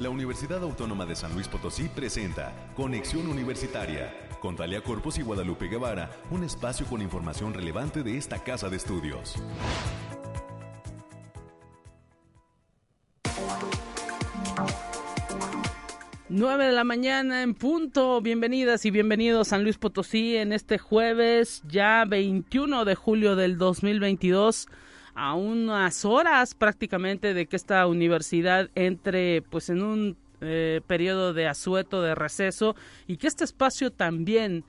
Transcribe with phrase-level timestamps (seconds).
[0.00, 5.68] la Universidad Autónoma de San Luis Potosí presenta Conexión Universitaria con Talia Corpus y Guadalupe
[5.68, 9.34] Guevara, un espacio con información relevante de esta casa de estudios.
[16.30, 18.22] 9 de la mañana en punto.
[18.22, 23.58] Bienvenidas y bienvenidos a San Luis Potosí en este jueves, ya 21 de julio del
[23.58, 24.66] 2022,
[25.14, 31.46] a unas horas prácticamente de que esta universidad entre pues en un eh, periodo de
[31.46, 32.74] asueto, de receso
[33.06, 34.64] y que este espacio también,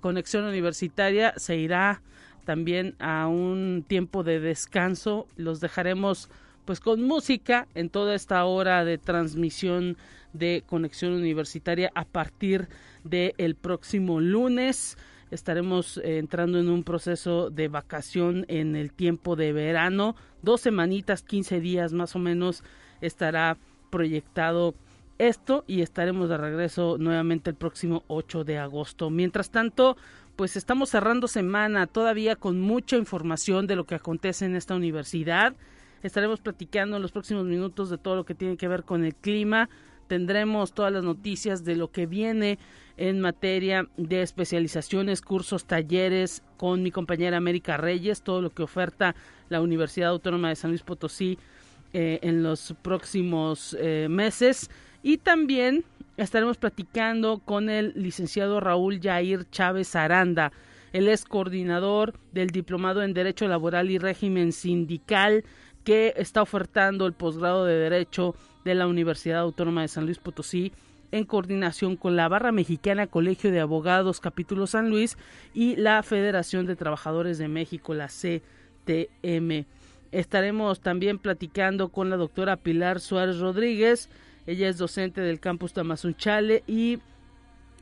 [0.00, 2.02] conexión universitaria, se irá
[2.44, 5.26] también a un tiempo de descanso.
[5.36, 6.28] Los dejaremos
[6.64, 9.96] pues con música en toda esta hora de transmisión
[10.32, 12.68] de Conexión Universitaria a partir
[13.02, 14.96] del próximo lunes.
[15.30, 20.16] Estaremos eh, entrando en un proceso de vacación en el tiempo de verano.
[20.42, 22.64] Dos semanitas, 15 días más o menos
[23.00, 23.56] estará
[23.90, 24.74] proyectado
[25.18, 29.10] esto y estaremos de regreso nuevamente el próximo 8 de agosto.
[29.10, 29.96] Mientras tanto,
[30.34, 35.54] pues estamos cerrando semana todavía con mucha información de lo que acontece en esta universidad.
[36.02, 39.14] Estaremos platicando en los próximos minutos de todo lo que tiene que ver con el
[39.14, 39.68] clima
[40.10, 42.58] tendremos todas las noticias de lo que viene
[42.96, 49.14] en materia de especializaciones, cursos, talleres con mi compañera América Reyes, todo lo que oferta
[49.50, 51.38] la Universidad Autónoma de San Luis Potosí
[51.92, 54.68] eh, en los próximos eh, meses.
[55.04, 55.84] Y también
[56.16, 60.50] estaremos platicando con el licenciado Raúl Jair Chávez Aranda.
[60.92, 65.44] Él es coordinador del Diplomado en Derecho Laboral y Régimen Sindical
[65.84, 70.72] que está ofertando el posgrado de Derecho de la Universidad Autónoma de San Luis Potosí
[71.12, 75.16] en coordinación con la Barra Mexicana Colegio de Abogados Capítulo San Luis
[75.54, 79.64] y la Federación de Trabajadores de México, la CTM.
[80.12, 84.08] Estaremos también platicando con la doctora Pilar Suárez Rodríguez.
[84.46, 86.98] Ella es docente del campus Tamazunchale y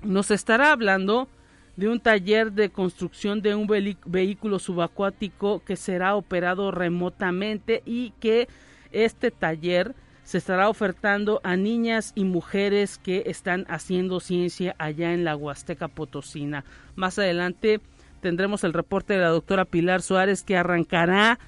[0.03, 1.29] nos estará hablando
[1.77, 3.69] de un taller de construcción de un
[4.05, 8.49] vehículo subacuático que será operado remotamente y que
[8.91, 9.95] este taller
[10.29, 15.89] se estará ofertando a niñas y mujeres que están haciendo ciencia allá en la Huasteca
[15.89, 16.67] Potosina.
[16.97, 17.81] Más adelante
[18.21, 21.39] tendremos el reporte de la doctora Pilar Suárez que arrancará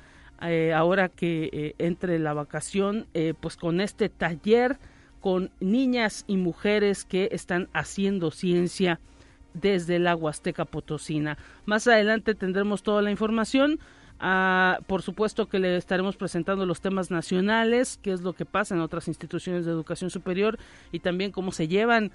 [0.41, 4.79] eh, ahora que eh, entre la vacación, eh, pues con este taller
[5.21, 8.99] con niñas y mujeres que están haciendo ciencia
[9.53, 11.37] desde la Huasteca Potosina.
[11.67, 13.79] Más adelante tendremos toda la información.
[14.23, 18.75] Ah, por supuesto que le estaremos presentando los temas nacionales, qué es lo que pasa
[18.75, 20.59] en otras instituciones de educación superior
[20.93, 22.11] y también cómo se llevan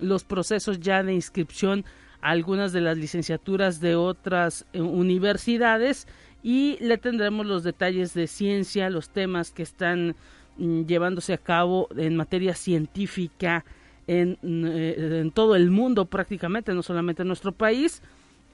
[0.00, 1.84] los procesos ya de inscripción
[2.20, 6.08] a algunas de las licenciaturas de otras eh, universidades.
[6.42, 10.16] Y le tendremos los detalles de ciencia, los temas que están
[10.58, 13.64] mm, llevándose a cabo en materia científica
[14.08, 18.02] en, eh, en todo el mundo prácticamente, no solamente en nuestro país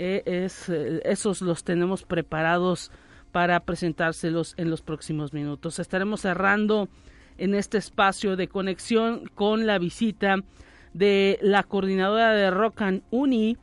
[0.03, 2.91] eh, es, eh, esos los tenemos preparados
[3.33, 5.79] para presentárselos en los próximos minutos.
[5.79, 6.89] Estaremos cerrando
[7.37, 10.37] en este espacio de conexión con la visita
[10.95, 13.59] de la coordinadora de Rock and Uni,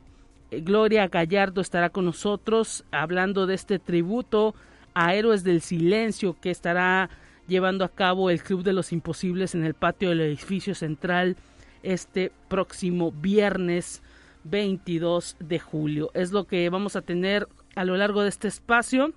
[0.52, 4.54] eh, Gloria Gallardo estará con nosotros hablando de este tributo
[4.94, 7.10] a Héroes del Silencio que estará
[7.48, 11.36] llevando a cabo el Club de los Imposibles en el patio del edificio central
[11.82, 14.02] este próximo viernes
[14.50, 16.10] 22 de julio.
[16.14, 19.12] Es lo que vamos a tener a lo largo de este espacio.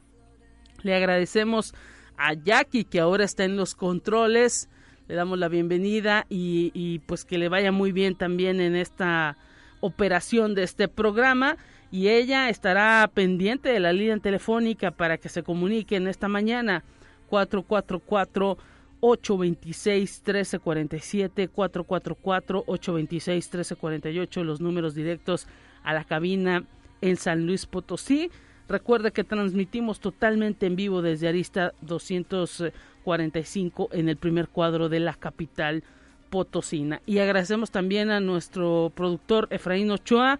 [0.84, 1.74] Le agradecemos
[2.18, 4.70] a Jackie que ahora está en los controles.
[5.08, 9.38] Le damos la bienvenida y, pues que le vaya muy bien también en esta
[9.80, 11.58] operación de este programa
[11.92, 16.84] y ella estará pendiente de la línea telefónica para que se comunique en esta mañana
[17.30, 18.58] 444
[19.02, 25.48] 826-1347, 444-826-1348, los números directos
[25.84, 26.64] a la cabina
[27.02, 28.30] en San Luis Potosí.
[28.70, 35.14] Recuerda que transmitimos totalmente en vivo desde Arista 245 en el primer cuadro de la
[35.14, 35.84] capital
[36.30, 37.02] potosina.
[37.06, 40.40] Y agradecemos también a nuestro productor Efraín Ochoa,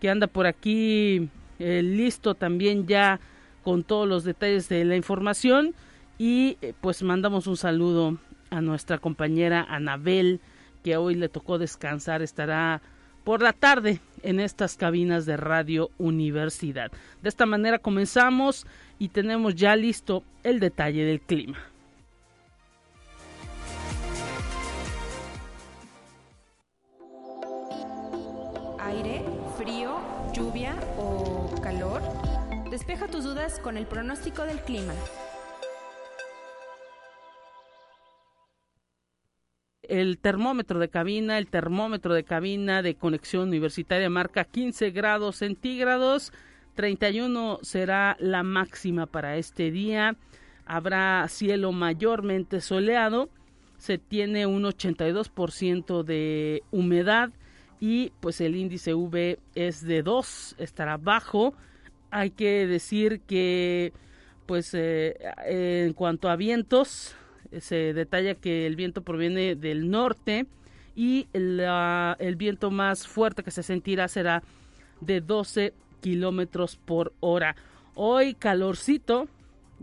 [0.00, 3.18] que anda por aquí eh, listo también ya
[3.64, 5.74] con todos los detalles de la información.
[6.24, 8.16] Y eh, pues mandamos un saludo
[8.50, 10.38] a nuestra compañera Anabel,
[10.84, 12.80] que hoy le tocó descansar, estará
[13.24, 16.92] por la tarde en estas cabinas de Radio Universidad.
[17.22, 18.68] De esta manera comenzamos
[19.00, 21.58] y tenemos ya listo el detalle del clima.
[28.78, 29.24] Aire,
[29.58, 29.98] frío,
[30.32, 32.00] lluvia o calor.
[32.70, 34.94] Despeja tus dudas con el pronóstico del clima.
[39.92, 46.32] El termómetro de cabina, el termómetro de cabina de conexión universitaria marca 15 grados centígrados,
[46.76, 50.16] 31 será la máxima para este día.
[50.64, 53.28] Habrá cielo mayormente soleado,
[53.76, 57.28] se tiene un 82% de humedad
[57.78, 61.52] y pues el índice V es de 2, estará bajo.
[62.10, 63.92] Hay que decir que
[64.46, 67.14] pues eh, en cuanto a vientos,
[67.60, 70.46] se detalla que el viento proviene del norte
[70.94, 74.42] y el viento más fuerte que se sentirá será
[75.00, 77.56] de 12 kilómetros por hora.
[77.94, 79.28] Hoy calorcito,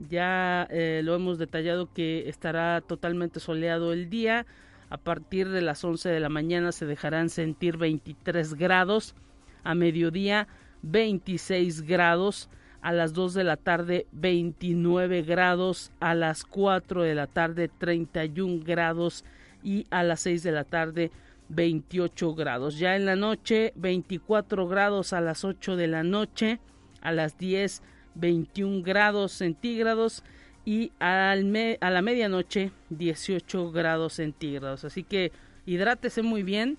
[0.10, 4.46] ya eh, lo hemos detallado que estará totalmente soleado el día.
[4.90, 9.16] A partir de las 11 de la mañana se dejarán sentir 23 grados.
[9.64, 10.48] A mediodía
[10.84, 12.50] 26 grados.
[12.82, 15.92] A las 2 de la tarde 29 grados.
[16.00, 19.26] A las 4 de la tarde 31 grados.
[19.64, 21.12] Y a las 6 de la tarde
[21.50, 22.80] 28 grados.
[22.80, 26.60] Ya en la noche 24 grados a las 8 de la noche.
[27.02, 27.82] A las 10
[28.16, 30.24] 21 grados centígrados
[30.66, 34.86] y al a la medianoche 18 grados centígrados.
[34.86, 35.32] Así que
[35.66, 36.78] hidrátese muy bien,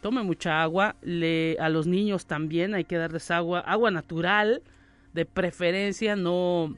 [0.00, 4.62] tome mucha agua, le, a los niños también hay que darles agua, agua natural,
[5.18, 6.76] de preferencia, no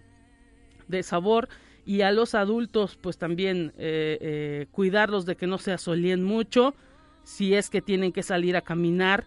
[0.89, 1.51] de sabor.
[1.85, 6.75] Y a los adultos, pues también eh, eh, cuidarlos de que no se asolien mucho.
[7.23, 9.25] Si es que tienen que salir a caminar,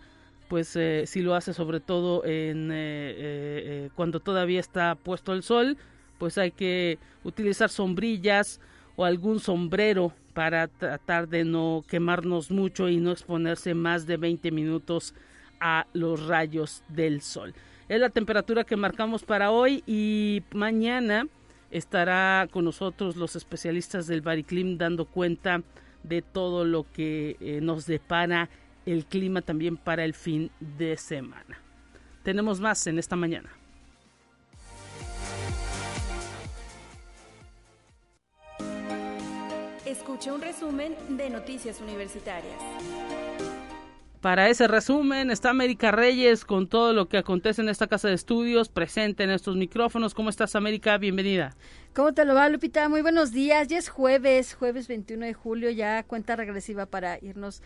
[0.47, 5.77] pues eh, si lo hace sobre todo en cuando todavía está puesto el sol,
[6.17, 8.59] pues hay que utilizar sombrillas
[8.95, 14.49] o algún sombrero para tratar de no quemarnos mucho y no exponerse más de 20
[14.51, 15.13] minutos
[15.59, 17.53] a los rayos del sol.
[17.93, 21.27] Es la temperatura que marcamos para hoy y mañana
[21.69, 25.61] estará con nosotros los especialistas del Bariclim dando cuenta
[26.01, 28.49] de todo lo que eh, nos depara
[28.87, 31.61] el clima también para el fin de semana.
[32.23, 33.51] Tenemos más en esta mañana.
[39.85, 42.57] Escuche un resumen de Noticias Universitarias.
[44.23, 48.13] Para ese resumen está América Reyes con todo lo que acontece en esta casa de
[48.13, 50.13] estudios, presente en estos micrófonos.
[50.13, 50.97] ¿Cómo estás, América?
[50.97, 51.57] Bienvenida.
[51.93, 52.87] ¿Cómo te lo va, Lupita?
[52.87, 53.67] Muy buenos días.
[53.67, 57.61] Ya es jueves, jueves 21 de julio, ya cuenta regresiva para irnos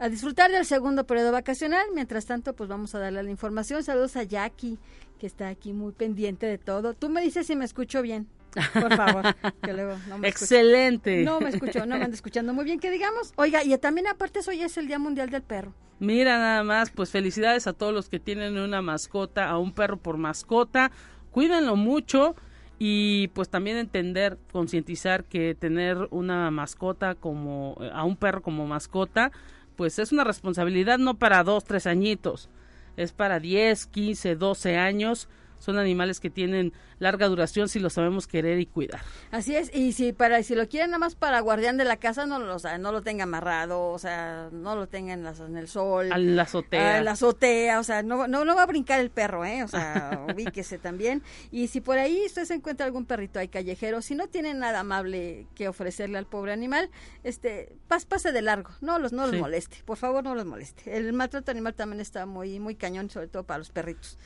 [0.00, 1.86] a disfrutar del segundo periodo vacacional.
[1.94, 3.84] Mientras tanto, pues vamos a darle la información.
[3.84, 4.78] Saludos a Jackie,
[5.20, 6.94] que está aquí muy pendiente de todo.
[6.94, 8.26] Tú me dices si me escucho bien.
[8.50, 11.22] Por favor, que luego no me Excelente.
[11.22, 13.32] No me escucho, no me ando escuchando muy bien, que digamos.
[13.36, 15.74] Oiga, y también aparte hoy es el Día Mundial del Perro.
[15.98, 19.98] Mira nada más, pues felicidades a todos los que tienen una mascota, a un perro
[19.98, 20.90] por mascota.
[21.30, 22.34] Cuídenlo mucho
[22.78, 28.66] y pues también entender, concientizar que tener una mascota como, eh, a un perro como
[28.66, 29.30] mascota,
[29.76, 32.48] pues es una responsabilidad no para dos, tres añitos,
[32.96, 35.28] es para diez, quince, doce años
[35.60, 39.02] son animales que tienen larga duración si lo sabemos querer y cuidar.
[39.30, 42.26] Así es, y si para si lo quieren nada más para guardián de la casa,
[42.26, 45.68] no lo, o no lo tenga amarrado, o sea, no lo tenga en, en el
[45.68, 46.10] sol.
[46.12, 46.98] En la azotea.
[46.98, 49.62] En la azotea, o sea, no, no, no va a brincar el perro, ¿eh?
[49.62, 51.22] O sea, ubíquese también.
[51.50, 54.80] Y si por ahí usted se encuentra algún perrito ahí callejero, si no tiene nada
[54.80, 56.90] amable que ofrecerle al pobre animal,
[57.22, 60.96] este, pase de largo, no los, no los moleste, por favor no los moleste.
[60.96, 64.18] El maltrato animal también está muy, muy cañón, sobre todo para los perritos.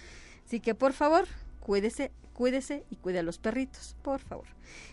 [0.44, 1.26] Así que por favor,
[1.60, 4.46] cuídese, cuídese y cuide a los perritos, por favor.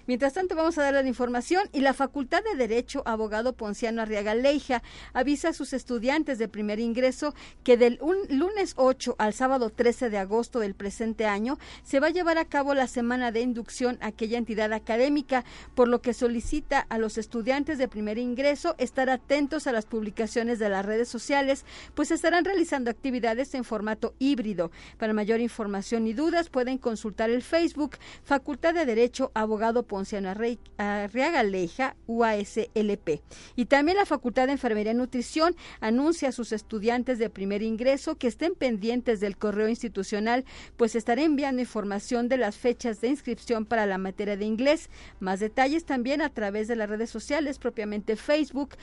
[0.08, 4.36] Mientras tanto, vamos a darle la información y la Facultad de Derecho, abogado Ponciano Arriaga
[4.36, 4.84] Leija,
[5.14, 7.34] avisa a sus estudiantes de primer ingreso
[7.64, 12.12] que del lunes 8 al sábado 13 de agosto del presente año se va a
[12.12, 15.46] llevar a cabo la semana de inducción a aquella entidad académica,
[15.76, 20.60] por lo que solicita a los estudiantes de primer ingreso estar atentos a las publicaciones
[20.60, 24.72] de las redes sociales, pues estarán realizando actividades en formato híbrido.
[24.98, 30.30] Para mayor información y dudas pueden consultar el Facebook Facultad de Derecho, abogado Ponciano
[30.78, 33.22] Arriaga Leija, UASLP.
[33.56, 38.16] Y también la Facultad de Enfermería y Nutrición anuncia a sus estudiantes de primer ingreso
[38.16, 40.46] que estén pendientes del correo institucional,
[40.78, 44.90] pues estaré enviando información de las fechas de inscripción para la materia de inglés.
[45.20, 48.76] Más detalles también a través de las redes sociales, propiamente Facebook,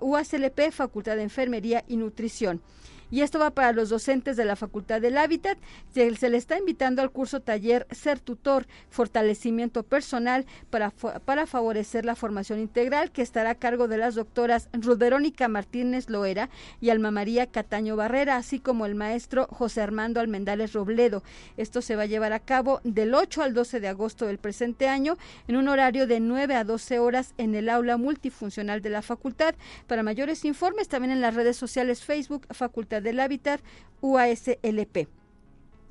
[0.00, 2.62] UASLP, Facultad de Enfermería y Nutrición.
[3.10, 5.58] Y esto va para los docentes de la Facultad del Hábitat.
[5.92, 12.04] Se, se le está invitando al curso taller Ser Tutor, Fortalecimiento Personal para, para favorecer
[12.04, 16.50] la formación integral, que estará a cargo de las doctoras Ruth Verónica Martínez Loera
[16.80, 21.22] y Alma María Cataño Barrera, así como el maestro José Armando Almendales Robledo.
[21.56, 24.88] Esto se va a llevar a cabo del 8 al 12 de agosto del presente
[24.88, 25.16] año
[25.48, 29.54] en un horario de 9 a 12 horas en el aula multifuncional de la facultad.
[29.86, 33.60] Para mayores informes, también en las redes sociales Facebook, Facultad del Hábitat,
[34.00, 35.19] UASLP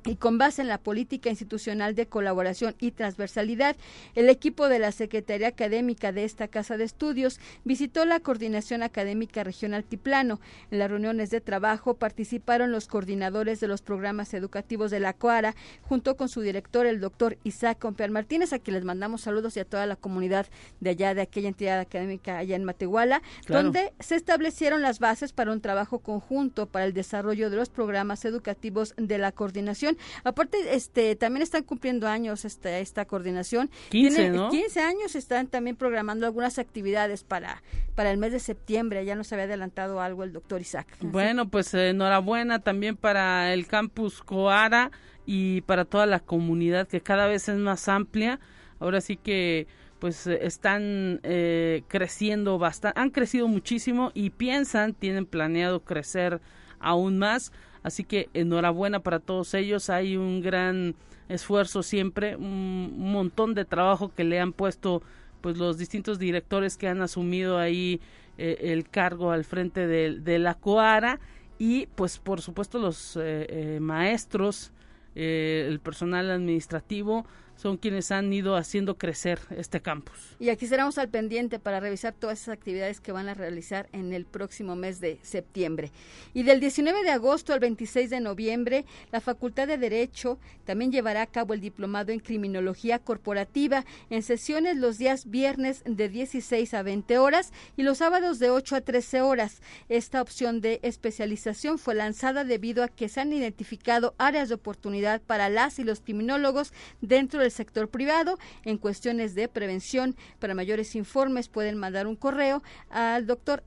[0.06, 3.76] y con base en la política institucional de colaboración y transversalidad,
[4.14, 9.44] el equipo de la Secretaría Académica de esta Casa de Estudios visitó la Coordinación Académica
[9.44, 10.40] Regional Tiplano.
[10.70, 15.54] En las reuniones de trabajo participaron los coordinadores de los programas educativos de la COARA,
[15.82, 19.60] junto con su director, el doctor Isaac Compear Martínez, a quien les mandamos saludos y
[19.60, 20.46] a toda la comunidad
[20.80, 25.52] de allá, de aquella entidad académica allá en Matehuala, donde se establecieron las bases para
[25.52, 29.89] un trabajo conjunto para el desarrollo de los programas educativos de la coordinación
[30.24, 33.70] Aparte, este, también están cumpliendo años esta, esta coordinación.
[33.90, 34.50] 15, ¿no?
[34.50, 37.62] 15 años están también programando algunas actividades para,
[37.94, 39.04] para el mes de septiembre.
[39.04, 40.86] Ya nos había adelantado algo el doctor Isaac.
[41.00, 44.90] Bueno, pues enhorabuena también para el campus Coara
[45.26, 48.40] y para toda la comunidad que cada vez es más amplia.
[48.78, 49.66] Ahora sí que
[50.00, 56.40] pues están eh, creciendo bastante, han crecido muchísimo y piensan, tienen planeado crecer
[56.80, 57.52] aún más.
[57.82, 59.90] Así que enhorabuena para todos ellos.
[59.90, 60.94] Hay un gran
[61.28, 65.02] esfuerzo siempre, un montón de trabajo que le han puesto
[65.40, 68.00] pues los distintos directores que han asumido ahí
[68.38, 71.20] eh, el cargo al frente de, la Coara
[71.58, 74.72] y pues por supuesto los eh, eh, maestros,
[75.14, 77.26] el personal administrativo,
[77.60, 80.14] son quienes han ido haciendo crecer este campus.
[80.38, 84.14] Y aquí seremos al pendiente para revisar todas esas actividades que van a realizar en
[84.14, 85.90] el próximo mes de septiembre.
[86.32, 91.20] Y del 19 de agosto al 26 de noviembre, la Facultad de Derecho también llevará
[91.20, 96.82] a cabo el diplomado en Criminología Corporativa en sesiones los días viernes de 16 a
[96.82, 99.60] 20 horas y los sábados de 8 a 13 horas.
[99.90, 105.20] Esta opción de especialización fue lanzada debido a que se han identificado áreas de oportunidad
[105.20, 110.16] para las y los criminólogos dentro del sector privado en cuestiones de prevención.
[110.38, 113.62] Para mayores informes pueden mandar un correo al doctor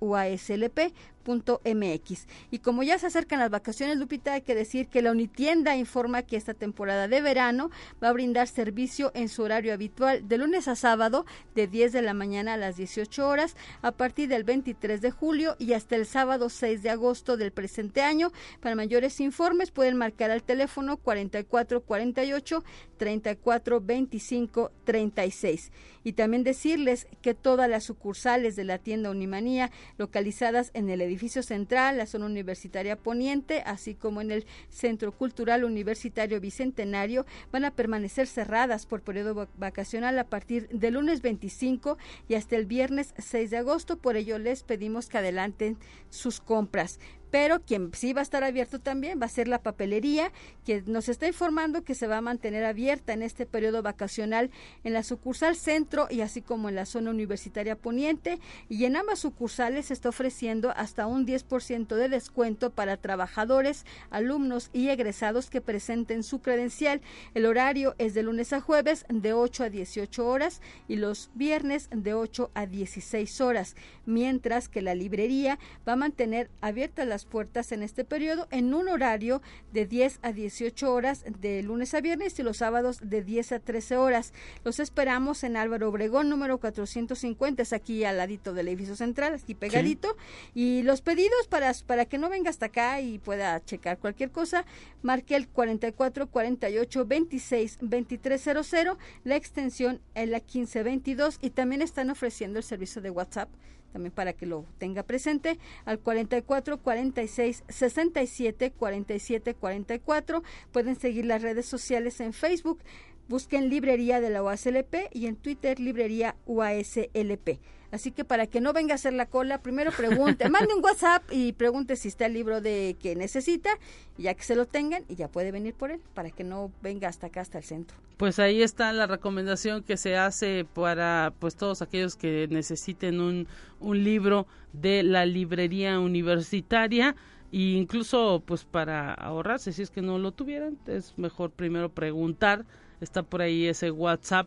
[0.00, 0.92] uaslp
[1.26, 2.26] MX.
[2.50, 6.22] Y como ya se acercan las vacaciones, Lupita, hay que decir que la Unitienda informa
[6.22, 7.70] que esta temporada de verano
[8.02, 12.02] va a brindar servicio en su horario habitual de lunes a sábado de 10 de
[12.02, 16.06] la mañana a las 18 horas a partir del 23 de julio y hasta el
[16.06, 18.32] sábado 6 de agosto del presente año.
[18.60, 22.64] Para mayores informes pueden marcar al teléfono 4448
[22.96, 25.72] 3425 36.
[26.02, 31.42] Y también decirles que todas las sucursales de la tienda Unimanía localizadas en el edificio
[31.42, 37.72] central, la zona universitaria poniente, así como en el Centro Cultural Universitario Bicentenario, van a
[37.72, 41.98] permanecer cerradas por periodo vacacional a partir del lunes 25
[42.28, 43.98] y hasta el viernes 6 de agosto.
[43.98, 45.76] Por ello les pedimos que adelanten
[46.10, 46.98] sus compras
[47.30, 50.32] pero quien sí va a estar abierto también va a ser la papelería,
[50.64, 54.50] que nos está informando que se va a mantener abierta en este periodo vacacional
[54.84, 59.20] en la sucursal centro y así como en la zona universitaria poniente, y en ambas
[59.20, 65.60] sucursales se está ofreciendo hasta un 10% de descuento para trabajadores, alumnos y egresados que
[65.60, 67.00] presenten su credencial.
[67.34, 71.88] El horario es de lunes a jueves de 8 a 18 horas y los viernes
[71.92, 77.72] de 8 a 16 horas, mientras que la librería va a mantener abiertas las puertas
[77.72, 82.38] en este periodo en un horario de 10 a 18 horas de lunes a viernes
[82.38, 84.32] y los sábados de 10 a 13 horas.
[84.64, 89.54] Los esperamos en Álvaro Obregón, número 450, es aquí al ladito del edificio central, aquí
[89.54, 90.16] pegadito.
[90.54, 94.64] Y los pedidos para, para que no venga hasta acá y pueda checar cualquier cosa,
[95.02, 102.58] marque el 44 48 26 2300, la extensión es la 1522 y también están ofreciendo
[102.58, 103.48] el servicio de WhatsApp
[103.92, 110.42] también para que lo tenga presente, al 44 46 67 47 44.
[110.72, 112.80] Pueden seguir las redes sociales en Facebook,
[113.28, 117.58] busquen Librería de la UASLP y en Twitter Librería UASLP.
[117.92, 121.22] Así que para que no venga a hacer la cola, primero pregunte, mande un WhatsApp
[121.30, 123.70] y pregunte si está el libro de que necesita,
[124.16, 127.08] ya que se lo tengan, y ya puede venir por él, para que no venga
[127.08, 127.96] hasta acá, hasta el centro.
[128.16, 133.48] Pues ahí está la recomendación que se hace para pues todos aquellos que necesiten un,
[133.80, 137.16] un libro de la librería universitaria
[137.52, 142.64] e incluso pues para ahorrarse si es que no lo tuvieran es mejor primero preguntar
[143.00, 144.46] está por ahí ese WhatsApp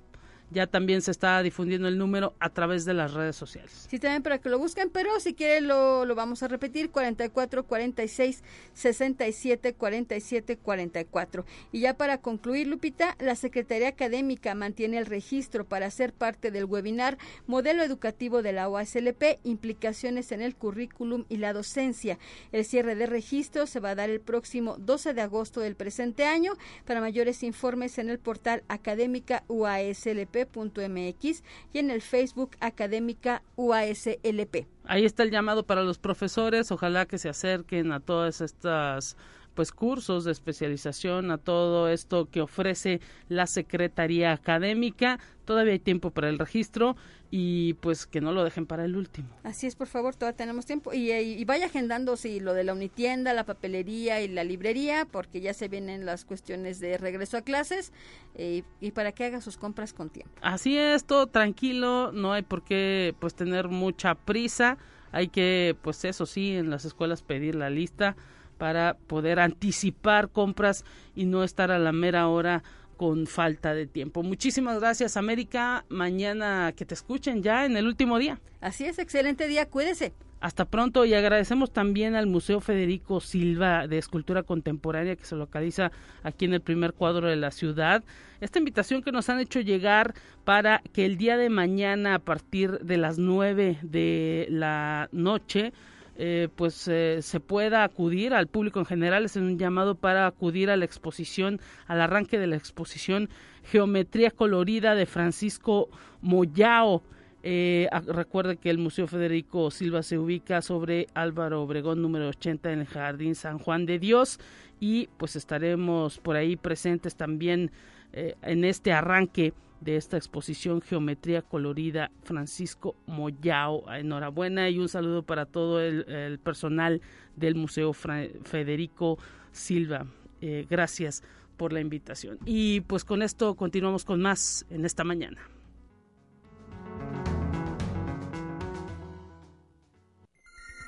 [0.54, 3.88] ya también se está difundiendo el número a través de las redes sociales.
[3.90, 7.66] Sí, también para que lo busquen, pero si quieren lo, lo vamos a repetir, 44
[7.66, 8.44] 46
[8.74, 11.46] 67 47 44.
[11.72, 16.66] Y ya para concluir, Lupita, la Secretaría Académica mantiene el registro para ser parte del
[16.66, 17.18] webinar
[17.48, 22.20] Modelo Educativo de la OASLP, implicaciones en el currículum y la docencia.
[22.52, 26.26] El cierre de registro se va a dar el próximo 12 de agosto del presente
[26.26, 26.54] año.
[26.86, 34.68] Para mayores informes en el portal académica UASLP mx y en el Facebook Académica UASLP.
[34.86, 39.18] Ahí está el llamado para los profesores, ojalá que se acerquen a todas estas
[39.54, 45.20] pues cursos de especialización a todo esto que ofrece la Secretaría Académica.
[45.46, 46.96] Todavía hay tiempo para el registro
[47.30, 49.28] y pues que no lo dejen para el último.
[49.44, 53.34] Así es, por favor, todavía tenemos tiempo y, vaya agendando si lo de la unitienda,
[53.34, 57.92] la papelería y la librería, porque ya se vienen las cuestiones de regreso a clases
[58.36, 60.32] eh, y para que haga sus compras con tiempo.
[60.42, 64.78] Así es, todo tranquilo, no hay por qué pues tener mucha prisa.
[65.12, 68.16] Hay que, pues eso sí, en las escuelas pedir la lista
[68.58, 72.64] para poder anticipar compras y no estar a la mera hora
[72.98, 74.24] con falta de tiempo.
[74.24, 75.86] Muchísimas gracias, América.
[75.90, 78.40] Mañana que te escuchen ya en el último día.
[78.62, 80.14] Así es, excelente día, cuídese.
[80.44, 85.94] Hasta pronto y agradecemos también al Museo Federico Silva de Escultura Contemporánea que se localiza
[86.22, 88.04] aquí en el primer cuadro de la ciudad.
[88.42, 92.80] Esta invitación que nos han hecho llegar para que el día de mañana a partir
[92.80, 95.72] de las nueve de la noche
[96.18, 99.26] eh, pues eh, se pueda acudir al público en general.
[99.26, 103.30] Es un llamado para acudir a la exposición al arranque de la exposición
[103.64, 105.90] geometría colorida de Francisco
[106.22, 107.04] Moyao.
[107.46, 112.80] Eh, recuerde que el Museo Federico Silva se ubica sobre Álvaro Obregón número 80 en
[112.80, 114.40] el Jardín San Juan de Dios.
[114.80, 117.72] Y pues estaremos por ahí presentes también
[118.14, 123.92] eh, en este arranque de esta exposición Geometría Colorida Francisco Moyao.
[123.94, 127.02] Enhorabuena y un saludo para todo el, personal
[127.36, 129.18] del Museo Federico
[129.52, 130.06] Silva.
[130.42, 131.24] Eh, gracias
[131.58, 132.40] por la invitación.
[132.46, 135.42] Y pues con esto continuamos con más en esta mañana.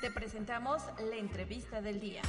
[0.01, 2.21] Te presentamos la entrevista del día.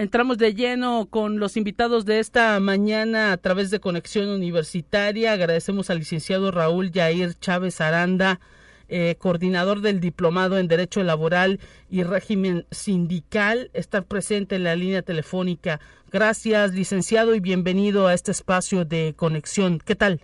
[0.00, 5.34] Entramos de lleno con los invitados de esta mañana a través de Conexión Universitaria.
[5.34, 8.40] Agradecemos al licenciado Raúl Yair Chávez Aranda,
[8.88, 11.60] eh, coordinador del Diplomado en Derecho Laboral
[11.90, 15.80] y Régimen Sindical, estar presente en la línea telefónica.
[16.10, 19.80] Gracias, licenciado, y bienvenido a este espacio de conexión.
[19.84, 20.22] ¿Qué tal?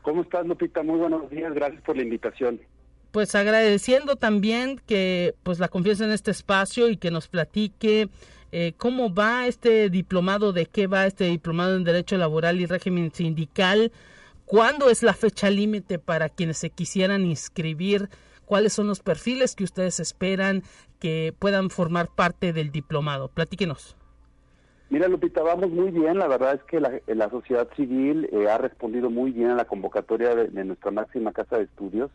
[0.00, 0.82] ¿Cómo estás, Lupita?
[0.82, 1.52] Muy buenos días.
[1.52, 2.58] Gracias por la invitación
[3.10, 8.08] pues agradeciendo también que pues la confianza en este espacio y que nos platique
[8.52, 13.10] eh, cómo va este diplomado, de qué va este diplomado en Derecho Laboral y Régimen
[13.10, 13.92] Sindical,
[14.44, 18.10] cuándo es la fecha límite para quienes se quisieran inscribir,
[18.44, 20.62] cuáles son los perfiles que ustedes esperan
[20.98, 23.28] que puedan formar parte del diplomado.
[23.28, 23.96] Platíquenos.
[24.90, 26.18] Mira, Lupita, vamos muy bien.
[26.18, 30.34] La verdad es que la, sociedad civil eh, ha respondido muy bien a la convocatoria
[30.34, 32.10] de, nuestra máxima casa de estudios.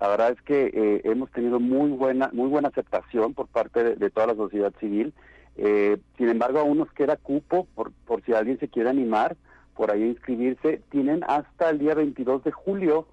[0.00, 4.10] La verdad es que eh, hemos tenido muy buena, muy buena aceptación por parte de
[4.10, 5.12] toda la sociedad civil
[5.56, 9.36] eh, sin embargo, aún nos queda cupo por, por si alguien se quiere animar
[9.76, 10.80] por ahí a inscribirse.
[10.90, 13.06] Tienen hasta el día 22 de julio,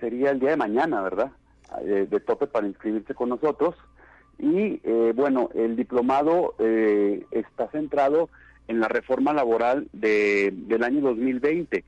[0.00, 1.32] sería el día de mañana, ¿verdad?
[1.82, 3.74] Eh, de tope para inscribirse con nosotros.
[4.38, 6.54] Y eh, bueno, el diplomado
[7.30, 8.28] está centrado
[8.68, 11.84] en la reforma laboral de, del año 2020.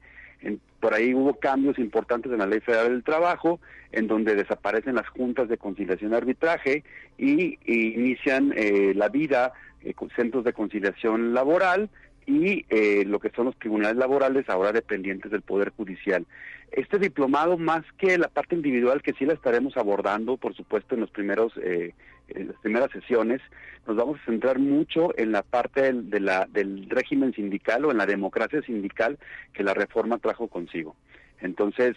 [0.81, 3.61] por ahí hubo cambios importantes en la Ley Federal del Trabajo,
[3.93, 6.85] en donde desaparecen las juntas de conciliación y arbitraje
[7.19, 8.55] y, y inician
[8.95, 11.91] la vida eh, centros de conciliación laboral
[12.29, 16.27] y eh, lo que son los tribunales laborales ahora dependientes del Poder Judicial.
[16.71, 21.01] Este diplomado, más que la parte individual que sí la estaremos abordando, por supuesto, en
[21.01, 21.95] los primeros eh,
[22.29, 23.41] las primeras sesiones,
[23.87, 28.05] nos vamos a centrar mucho en la parte del, del régimen sindical o en la
[28.05, 29.19] democracia sindical
[29.55, 30.95] que la reforma trajo consigo.
[31.41, 31.97] Entonces,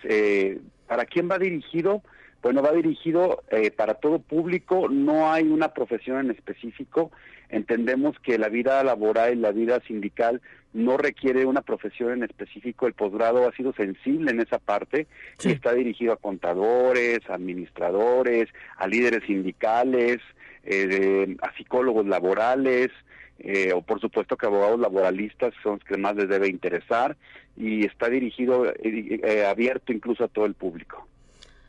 [0.88, 2.02] ¿para quién va dirigido?
[2.42, 3.44] Bueno, va dirigido
[3.76, 7.12] para todo público, no hay una profesión en específico,
[7.52, 10.42] Entendemos que la vida laboral y la vida sindical
[10.74, 12.88] no requiere una profesión en específico.
[12.88, 15.08] El posgrado ha sido sensible en esa parte
[15.44, 20.20] y está dirigido a contadores, administradores, a líderes sindicales,
[20.64, 22.90] eh, a psicólogos laborales,
[23.40, 27.18] eh, o por supuesto que abogados laboralistas son los que más les debe interesar
[27.58, 31.08] y está dirigido, eh, abierto incluso a todo el público.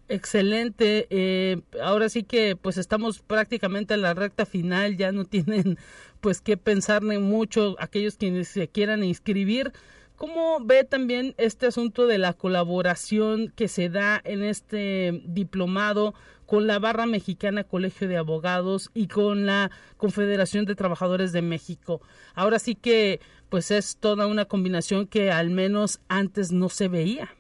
[0.09, 1.07] Excelente.
[1.11, 5.79] Eh, ahora sí que pues estamos prácticamente en la recta final, ya no tienen
[6.21, 9.73] pues que pensar mucho aquellos quienes se quieran inscribir.
[10.17, 16.15] ¿Cómo ve también este asunto de la colaboración que se da en este diplomado
[16.47, 22.03] con la Barra Mexicana Colegio de Abogados y con la Confederación de Trabajadores de México?
[22.35, 27.35] Ahora sí que pues es toda una combinación que al menos antes no se veía.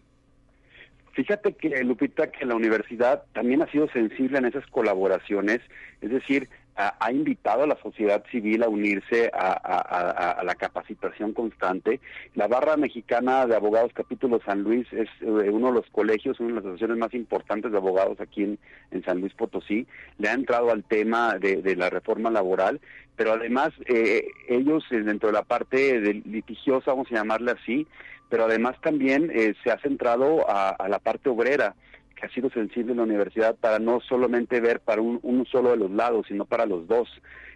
[1.12, 5.60] Fíjate que, Lupita, que la universidad también ha sido sensible en esas colaboraciones,
[6.00, 12.00] es decir, ha, invitado a la sociedad civil a unirse a, la capacitación constante.
[12.34, 16.48] La Barra Mexicana de Abogados Capítulo San Luis es eh, uno de los colegios, una
[16.48, 18.58] de las asociaciones más importantes de abogados aquí en,
[19.04, 19.86] San Luis Potosí.
[20.18, 22.80] Le ha entrado al tema de, la reforma laboral,
[23.16, 27.86] pero además eh, ellos eh, dentro de la parte litigiosa, vamos a llamarle así,
[28.32, 29.30] pero además también
[29.62, 31.74] se ha centrado a la parte obrera
[32.22, 35.76] ha sido sensible en la universidad para no solamente ver para un, uno solo de
[35.76, 37.08] los lados, sino para los dos.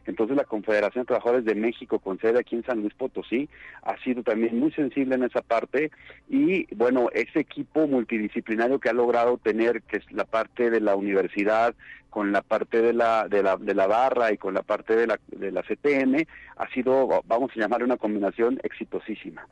[0.06, 3.48] Entonces la Confederación de Trabajadores de México, con sede aquí en San Luis Potosí,
[3.82, 5.90] ha sido también muy sensible en esa parte
[6.28, 10.94] y bueno, ese equipo multidisciplinario que ha logrado tener, que es la parte de la
[10.94, 11.74] universidad,
[12.10, 15.06] con la parte de la, de la, de la barra y con la parte de
[15.06, 16.24] la, de la CTM,
[16.56, 19.46] ha sido, vamos a llamar una combinación exitosísima.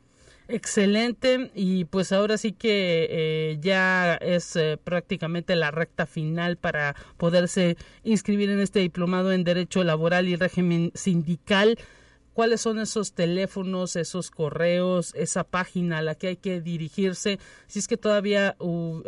[0.47, 6.95] Excelente y pues ahora sí que eh, ya es eh, prácticamente la recta final para
[7.17, 11.79] poderse inscribir en este diplomado en Derecho Laboral y Régimen Sindical.
[12.33, 17.39] ¿Cuáles son esos teléfonos, esos correos, esa página a la que hay que dirigirse?
[17.65, 18.55] Si es que todavía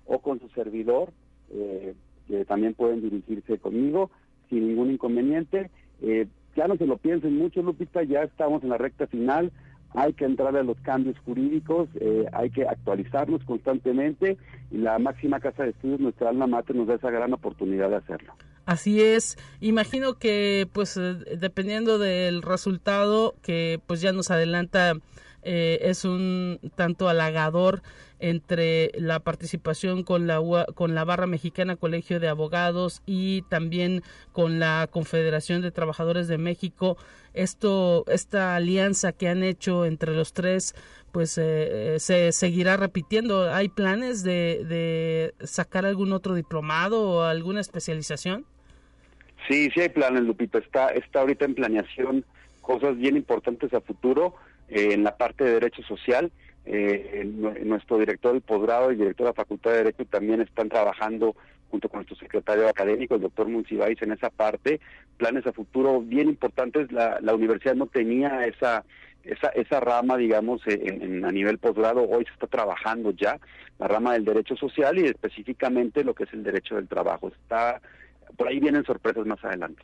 [0.06, 1.12] o con su servidor,
[1.52, 1.94] eh,
[2.28, 4.10] que también pueden dirigirse conmigo
[4.48, 5.70] sin ningún inconveniente.
[6.02, 9.52] Eh, ya no se lo piensen mucho, Lupita, ya estamos en la recta final,
[9.94, 14.36] hay que entrar a los cambios jurídicos, eh, hay que actualizarnos constantemente
[14.70, 17.96] y la máxima casa de estudios, nuestra alma mater, nos da esa gran oportunidad de
[17.96, 18.34] hacerlo.
[18.66, 20.94] Así es, imagino que pues
[21.40, 24.94] dependiendo del resultado que pues ya nos adelanta
[25.42, 27.82] eh, es un tanto halagador
[28.18, 30.40] entre la participación con la
[30.74, 36.36] con la barra mexicana Colegio de Abogados y también con la Confederación de Trabajadores de
[36.36, 36.98] México.
[37.32, 40.74] Esto esta alianza que han hecho entre los tres
[41.12, 43.52] pues eh, se seguirá repitiendo.
[43.52, 48.44] Hay planes de, de sacar algún otro diplomado o alguna especialización
[49.48, 50.58] sí sí hay planes Lupita.
[50.58, 52.24] Está está ahorita en planeación
[52.60, 54.34] cosas bien importantes a futuro
[54.70, 56.30] eh, en la parte de Derecho Social.
[56.64, 57.24] Eh,
[57.64, 61.34] nuestro director del posgrado y director de la Facultad de Derecho también están trabajando
[61.70, 64.80] junto con nuestro secretario académico, el doctor Muncibais, en esa parte.
[65.16, 66.90] Planes a futuro bien importantes.
[66.92, 68.84] La, universidad no tenía esa
[69.24, 73.38] esa, esa rama, digamos, en, a nivel posgrado, hoy se está trabajando ya,
[73.78, 77.28] la rama del derecho social y específicamente lo que es el derecho del trabajo.
[77.28, 77.82] Está,
[78.36, 79.82] por ahí vienen sorpresas más adelante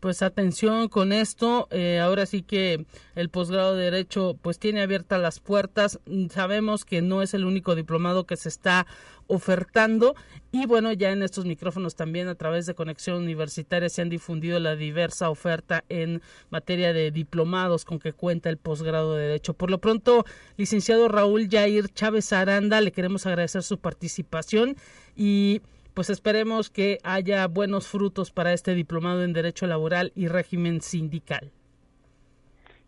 [0.00, 1.68] pues atención con esto.
[1.70, 2.84] Eh, ahora sí que
[3.14, 6.00] el posgrado de Derecho pues tiene abiertas las puertas.
[6.30, 8.86] Sabemos que no es el único diplomado que se está
[9.26, 10.16] ofertando
[10.50, 14.58] y bueno, ya en estos micrófonos también a través de Conexión Universitaria se han difundido
[14.58, 19.54] la diversa oferta en materia de diplomados con que cuenta el posgrado de Derecho.
[19.54, 20.24] Por lo pronto,
[20.56, 24.76] licenciado Raúl Jair Chávez Aranda, le queremos agradecer su participación
[25.14, 25.62] y
[25.94, 31.52] pues esperemos que haya buenos frutos para este diplomado en Derecho Laboral y Régimen Sindical.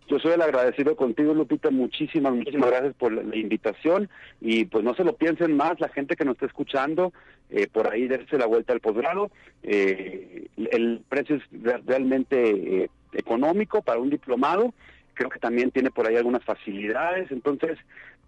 [0.08, 1.70] Yo soy el agradecido contigo, Lupita.
[1.70, 4.10] Muchísimas, muchísimas gracias por la, invitación.
[4.40, 7.14] Y pues no se lo piensen más, la gente que nos está escuchando,
[7.50, 9.30] eh, por ahí darse la vuelta al posgrado.
[9.62, 11.42] Eh, el precio es
[11.86, 14.74] realmente eh, económico para un diplomado.
[15.14, 17.30] Creo que también tiene por ahí algunas facilidades.
[17.30, 17.78] Entonces,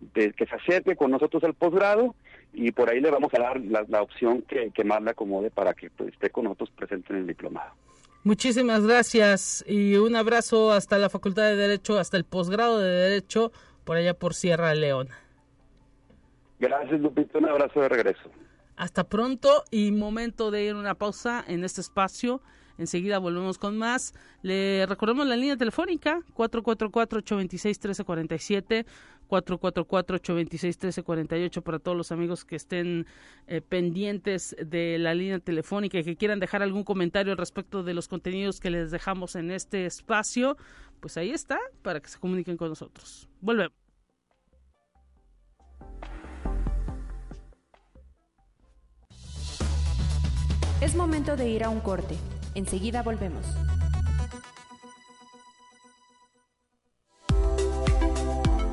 [0.00, 2.14] de, que se acerque con nosotros al posgrado
[2.52, 5.90] y por ahí le vamos a dar la, opción que, más le acomode para que
[5.90, 7.72] pues, esté con nosotros presente en el diplomado.
[8.22, 13.52] Muchísimas gracias y un abrazo hasta la Facultad de Derecho, hasta el posgrado de Derecho,
[13.84, 15.18] por allá por Sierra Leona.
[16.58, 17.38] Gracias, Lupito.
[17.38, 18.30] Un abrazo de regreso.
[18.76, 22.40] Hasta pronto y momento de ir a una pausa en este espacio
[22.78, 24.14] Enseguida volvemos con más.
[24.42, 28.84] Le recordamos la línea telefónica 444-826-1347,
[29.28, 33.06] 444-826-1348 para todos los amigos que estén
[33.46, 38.08] eh, pendientes de la línea telefónica y que quieran dejar algún comentario respecto de los
[38.08, 40.56] contenidos que les dejamos en este espacio.
[41.00, 43.28] Pues ahí está, para que se comuniquen con nosotros.
[43.40, 43.72] Volvemos.
[50.80, 52.14] Es momento de ir a un corte.
[52.54, 53.44] Enseguida volvemos.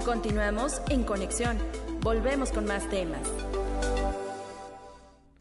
[0.06, 1.58] Continuamos en conexión.
[2.02, 3.22] Volvemos con más temas.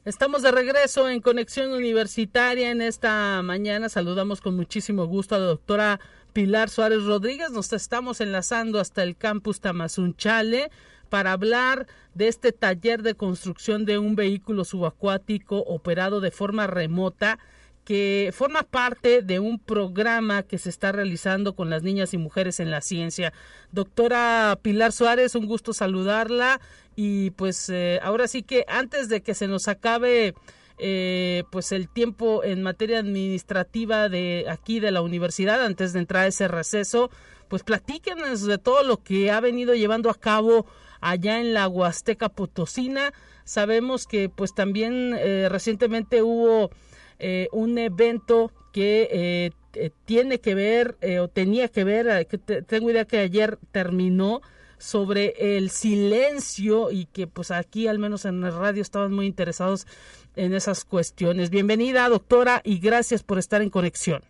[0.06, 3.90] Estamos de regreso en Conexión Universitaria en esta mañana.
[3.90, 6.00] Saludamos con muchísimo gusto a la doctora
[6.32, 7.50] Pilar Suárez Rodríguez.
[7.50, 10.70] Nos estamos enlazando hasta el campus Tamazunchale
[11.10, 17.38] para hablar de este taller de construcción de un vehículo subacuático operado de forma remota
[17.90, 22.60] que forma parte de un programa que se está realizando con las niñas y mujeres
[22.60, 23.32] en la ciencia.
[23.72, 26.60] Doctora Pilar Suárez, un gusto saludarla
[26.94, 30.34] y pues eh, ahora sí que antes de que se nos acabe
[30.78, 36.26] eh, pues el tiempo en materia administrativa de aquí de la universidad, antes de entrar
[36.26, 37.10] a ese receso,
[37.48, 40.64] pues platíquenos de todo lo que ha venido llevando a cabo
[41.00, 43.12] allá en la Huasteca Potosina.
[43.42, 46.70] Sabemos que pues también eh, recientemente hubo
[47.20, 53.04] eh, un evento que eh, tiene que ver o tenía que ver, que tengo idea
[53.04, 54.40] que ayer terminó
[54.78, 59.86] sobre el silencio y que pues aquí al menos en el radio estaban muy interesados
[60.36, 61.50] en esas cuestiones.
[61.50, 64.22] Bienvenida doctora y gracias por estar en conexión.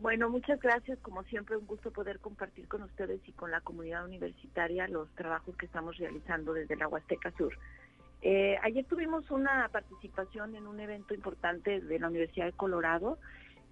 [0.00, 0.98] Bueno, muchas gracias.
[1.00, 5.56] Como siempre, un gusto poder compartir con ustedes y con la comunidad universitaria los trabajos
[5.56, 7.56] que estamos realizando desde la Huasteca Sur.
[8.22, 13.18] Eh, ayer tuvimos una participación en un evento importante de la Universidad de Colorado,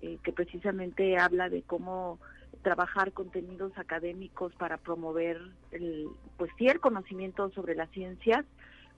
[0.03, 2.19] eh, que precisamente habla de cómo
[2.63, 5.41] trabajar contenidos académicos para promover
[5.73, 8.45] el, pues sí, el conocimiento sobre las ciencias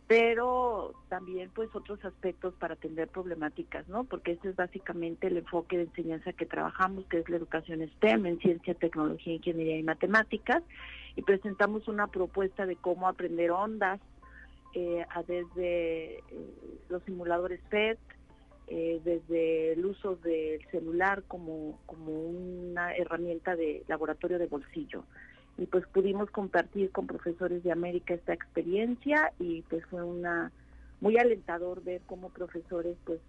[0.09, 4.05] pero también pues otros aspectos para atender problemáticas, ¿no?
[4.05, 8.25] Porque este es básicamente el enfoque de enseñanza que trabajamos, que es la educación STEM
[8.25, 10.63] en ciencia, tecnología, ingeniería y matemáticas,
[11.15, 14.01] y presentamos una propuesta de cómo aprender ondas
[14.75, 16.23] eh, a desde eh,
[16.89, 17.99] los simuladores FED,
[18.67, 25.05] eh, desde el uso del celular como, como una herramienta de laboratorio de bolsillo
[25.57, 30.53] y pues pudimos compartir con profesores de América esta experiencia y pues fue una
[31.01, 33.21] muy alentador ver cómo profesores pues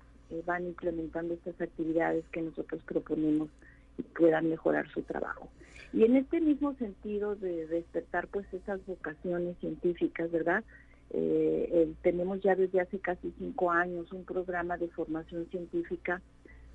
[0.46, 3.50] van implementando estas actividades que nosotros proponemos
[3.98, 5.50] y puedan mejorar su trabajo.
[5.92, 10.64] Y en este mismo sentido de despertar pues esas vocaciones científicas, ¿verdad?
[11.12, 16.22] Eh, tenemos ya desde hace casi cinco años un programa de formación científica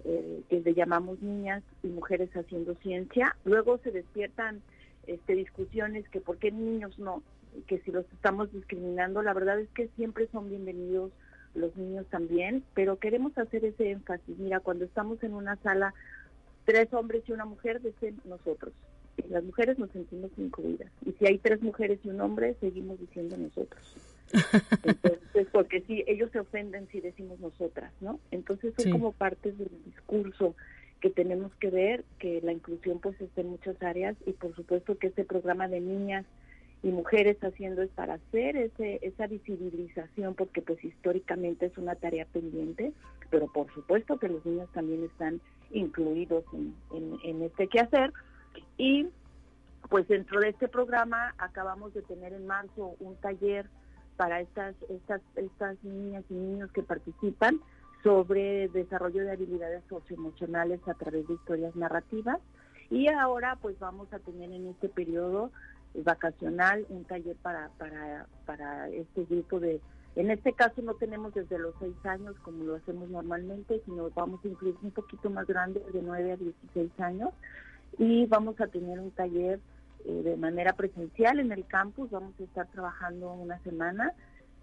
[0.05, 3.37] eh, que le llamamos Niñas y Mujeres Haciendo Ciencia.
[3.45, 4.61] Luego se despiertan
[5.07, 7.23] este, discusiones que por qué niños no,
[7.67, 11.13] que si los estamos discriminando, la verdad es que siempre son bienvenidos
[11.55, 14.39] los niños también, pero queremos hacer ese énfasis.
[14.39, 15.95] Mira, cuando estamos en una sala,
[16.65, 18.73] tres hombres y una mujer, dicen nosotros.
[19.29, 20.91] Las mujeres nos sentimos incluidas.
[21.07, 23.97] Y si hay tres mujeres y un hombre, seguimos diciendo nosotros.
[24.83, 28.19] Entonces, porque si ellos se ofenden si decimos nosotras, ¿no?
[28.31, 30.55] Entonces son como partes del discurso
[31.01, 34.97] que tenemos que ver que la inclusión pues está en muchas áreas y por supuesto
[34.97, 36.25] que este programa de niñas
[36.83, 42.27] y mujeres haciendo es para hacer ese, esa visibilización porque pues históricamente es una tarea
[42.27, 42.93] pendiente,
[43.31, 45.41] pero por supuesto que los niños también están
[45.73, 48.13] incluidos en, en, en este quehacer
[48.79, 49.09] y
[49.89, 53.69] pues dentro de este programa acabamos de tener en marzo un taller
[54.17, 57.61] para estas, estas, estas niñas y niños que participan
[58.03, 62.39] sobre desarrollo de habilidades socioemocionales a través de historias narrativas.
[62.91, 65.51] Y ahora pues vamos a tener en este periodo
[65.95, 69.81] vacacional un taller para, para, para este grupo de,
[70.17, 74.45] en este caso no tenemos desde los seis años como lo hacemos normalmente, sino vamos
[74.45, 77.31] a incluir un poquito más grande, de 9 a 16 años,
[77.99, 79.59] y vamos a tener un taller
[80.05, 84.13] eh, de manera presencial en el campus, vamos a estar trabajando una semana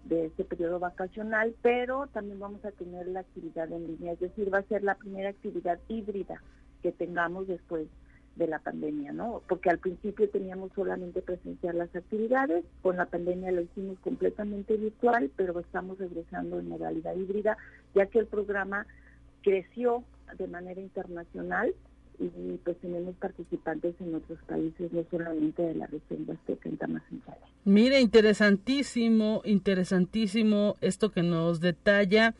[0.04, 4.52] de este periodo vacacional, pero también vamos a tener la actividad en línea, es decir,
[4.52, 6.42] va a ser la primera actividad híbrida
[6.82, 7.88] que tengamos después
[8.36, 9.42] de la pandemia, ¿no?
[9.48, 15.30] Porque al principio teníamos solamente presenciar las actividades, con la pandemia lo hicimos completamente virtual,
[15.36, 17.58] pero estamos regresando en modalidad híbrida,
[17.94, 18.86] ya que el programa
[19.42, 20.02] creció
[20.38, 21.74] de manera internacional
[22.18, 27.40] y pues tenemos participantes en otros países, no solamente de la región Huasteca en Tamazunchale.
[27.64, 32.34] Mire, interesantísimo, interesantísimo esto que nos detalla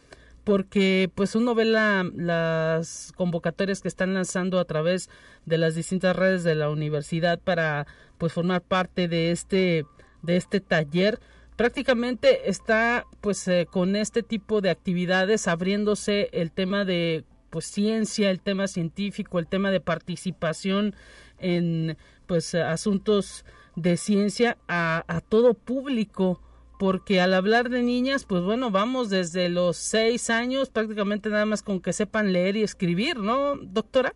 [0.44, 5.08] porque pues uno ve la, las convocatorias que están lanzando a través
[5.46, 7.87] de las distintas redes de la universidad para
[8.18, 9.85] pues formar parte de este
[10.22, 11.20] de este taller
[11.56, 18.30] prácticamente está pues eh, con este tipo de actividades abriéndose el tema de pues ciencia,
[18.30, 20.94] el tema científico, el tema de participación
[21.38, 23.44] en pues asuntos
[23.76, 26.40] de ciencia a, a todo público
[26.78, 31.62] porque al hablar de niñas, pues bueno, vamos desde los seis años, prácticamente nada más
[31.62, 34.14] con que sepan leer y escribir, ¿no, doctora?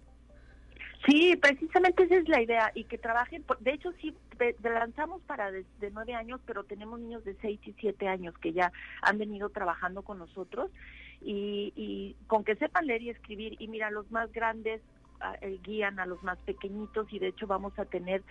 [1.07, 3.45] Sí, precisamente esa es la idea y que trabajen.
[3.61, 4.12] De hecho, sí,
[4.62, 8.73] lanzamos para de, nueve años, pero tenemos niños de seis y siete años que ya
[9.03, 10.71] han venido trabajando con nosotros
[11.21, 13.57] y, con que sepan leer y escribir.
[13.61, 14.81] Y mira, los más grandes
[15.42, 18.25] eh, guían a los más pequeñitos y de hecho vamos a tener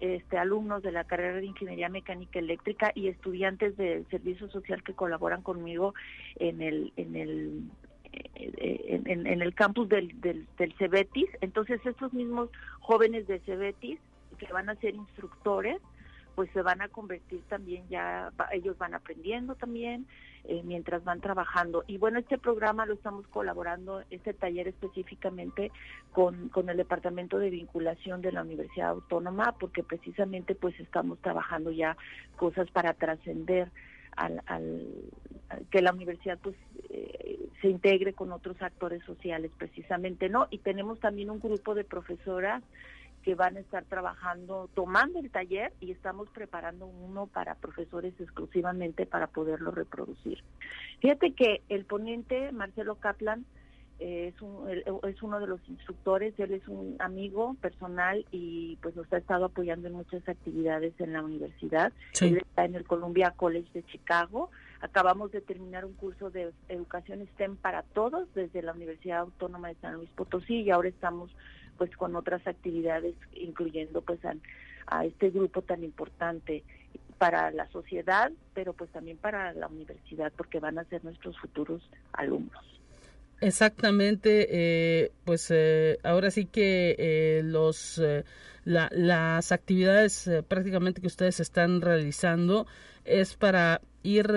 [0.00, 4.94] este, alumnos de la carrera de Ingeniería Mecánica Eléctrica y estudiantes del Servicio Social que
[4.94, 5.94] colaboran conmigo
[6.36, 7.62] en el, en el
[8.12, 11.28] eh, en, el campus del, del, del, Cebetis.
[11.40, 13.98] Entonces, estos mismos jóvenes de Cebetis
[14.38, 15.80] que van a ser instructores,
[16.34, 20.06] pues se van a convertir también ya, ellos van aprendiendo también
[20.44, 21.84] eh, mientras van trabajando.
[21.86, 25.70] Y bueno, este programa lo estamos colaborando, este taller específicamente
[26.12, 31.70] con, con el Departamento de Vinculación de la Universidad Autónoma, porque precisamente pues estamos trabajando
[31.70, 31.96] ya
[32.36, 33.70] cosas para trascender
[34.16, 34.86] al, al,
[35.70, 36.56] que la universidad pues
[36.90, 41.84] eh, se integre con otros actores sociales precisamente no y tenemos también un grupo de
[41.84, 42.62] profesoras
[43.22, 49.06] que van a estar trabajando, tomando el taller y estamos preparando uno para profesores exclusivamente
[49.06, 50.42] para poderlo reproducir.
[51.00, 53.46] Fíjate que el ponente, Marcelo Kaplan,
[54.02, 59.10] es, un, es uno de los instructores, él es un amigo personal y pues nos
[59.12, 61.92] ha estado apoyando en muchas actividades en la universidad.
[62.20, 64.50] Él está en el Columbia College de Chicago.
[64.80, 69.76] Acabamos de terminar un curso de educación STEM para todos desde la Universidad Autónoma de
[69.76, 71.30] San Luis Potosí y ahora estamos
[71.78, 74.34] pues con otras actividades incluyendo pues a,
[75.04, 76.64] este grupo tan importante
[77.16, 81.88] para la sociedad, pero pues también para la universidad porque van a ser nuestros futuros
[82.12, 82.81] alumnos.
[83.42, 88.00] Exactamente, eh, pues eh, ahora sí que eh, los
[88.64, 92.68] las actividades prácticamente que ustedes están realizando
[93.04, 94.32] es para ir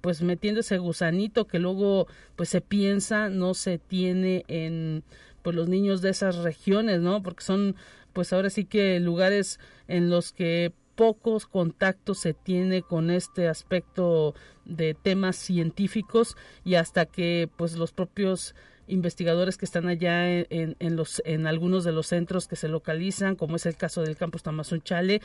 [0.00, 2.06] pues metiendo ese gusanito que luego
[2.36, 5.02] pues se piensa no se tiene en
[5.42, 7.24] pues los niños de esas regiones, ¿no?
[7.24, 7.74] Porque son
[8.12, 14.34] pues ahora sí que lugares en los que pocos contactos se tiene con este aspecto
[14.64, 18.54] de temas científicos y hasta que pues los propios
[18.88, 23.36] investigadores que están allá en, en, los en algunos de los centros que se localizan
[23.36, 25.20] como es el caso del campus Tamazunchale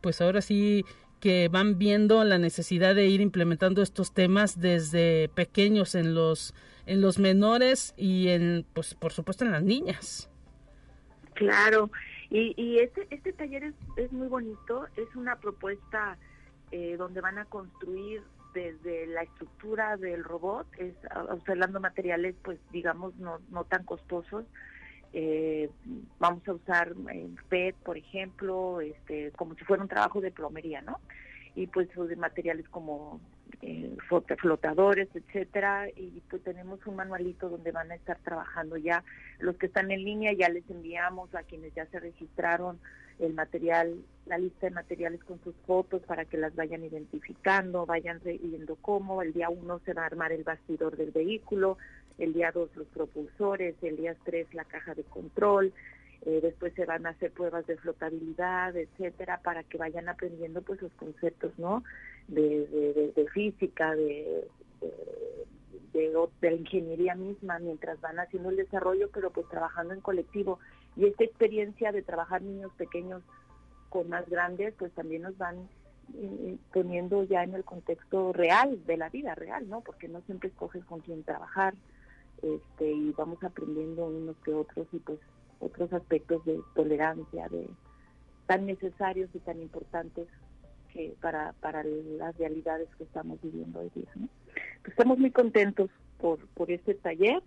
[0.00, 0.84] pues ahora sí
[1.20, 6.54] que van viendo la necesidad de ir implementando estos temas desde pequeños en los
[6.86, 10.30] en los menores y en pues por supuesto en las niñas.
[11.34, 11.90] Claro
[12.30, 16.18] y, y este este taller es, es muy bonito es una propuesta
[16.70, 18.22] eh, donde van a construir
[18.54, 20.94] desde la estructura del robot es
[21.46, 24.44] usando materiales pues digamos no no tan costosos
[25.18, 25.70] eh,
[26.18, 26.94] vamos a usar
[27.48, 31.00] PET, por ejemplo, este, como si fuera un trabajo de plomería, ¿no?
[31.54, 33.18] Y pues de materiales como
[33.62, 33.96] eh,
[34.38, 39.04] flotadores, etcétera, y pues tenemos un manualito donde van a estar trabajando ya
[39.38, 42.78] los que están en línea, ya les enviamos a quienes ya se registraron
[43.18, 48.20] el material, la lista de materiales con sus fotos para que las vayan identificando, vayan
[48.22, 51.78] viendo cómo, el día uno se va a armar el bastidor del vehículo,
[52.18, 55.72] el día 2 los propulsores, el día 3 la caja de control,
[56.22, 60.80] eh, después se van a hacer pruebas de flotabilidad, etcétera, para que vayan aprendiendo pues
[60.82, 61.84] los conceptos, ¿no?
[62.28, 64.48] De, de, física, de,
[65.92, 70.58] de, la ingeniería misma, mientras van haciendo el desarrollo, pero pues trabajando en colectivo.
[70.96, 73.22] Y esta experiencia de trabajar niños pequeños
[73.88, 75.68] con más grandes, pues también nos van
[76.14, 79.80] eh, poniendo ya en el contexto real de la vida real, ¿no?
[79.82, 81.74] Porque no siempre escoges con quién trabajar,
[82.42, 85.18] este, y vamos aprendiendo unos que otros y pues
[85.60, 87.68] otros aspectos de tolerancia de
[88.46, 90.28] tan necesarios y tan importantes
[90.92, 94.10] que para, para las realidades que estamos viviendo hoy día.
[94.14, 97.42] Pues, estamos muy contentos por, por este taller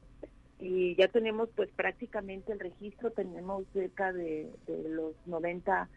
[0.60, 5.88] y ya tenemos pues prácticamente el registro, tenemos cerca de, de los 90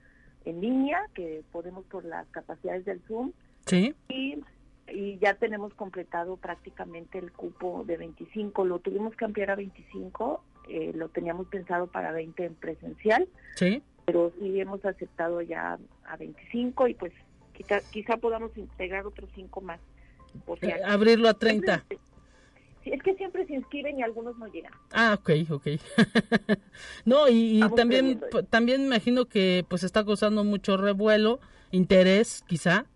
[0.44, 3.32] en línea que podemos por las capacidades del Zoom.
[3.66, 3.94] Sí.
[4.08, 4.40] Y
[4.88, 8.64] y ya tenemos completado prácticamente el cupo de 25.
[8.64, 13.82] Lo tuvimos que ampliar a 25, eh, lo teníamos pensado para 20 en presencial, sí.
[14.04, 17.12] pero sí hemos aceptado ya a 25 y pues
[17.52, 19.80] quizá, quizá podamos integrar otros 5 más.
[20.62, 21.84] Eh, abrirlo a 30.
[22.84, 24.72] es que siempre se inscriben y algunos no llegan.
[24.92, 25.66] Ah, ok, ok.
[27.04, 28.20] no, y, también,
[28.50, 32.86] también imagino que pues está causando mucho revuelo, interés quizá,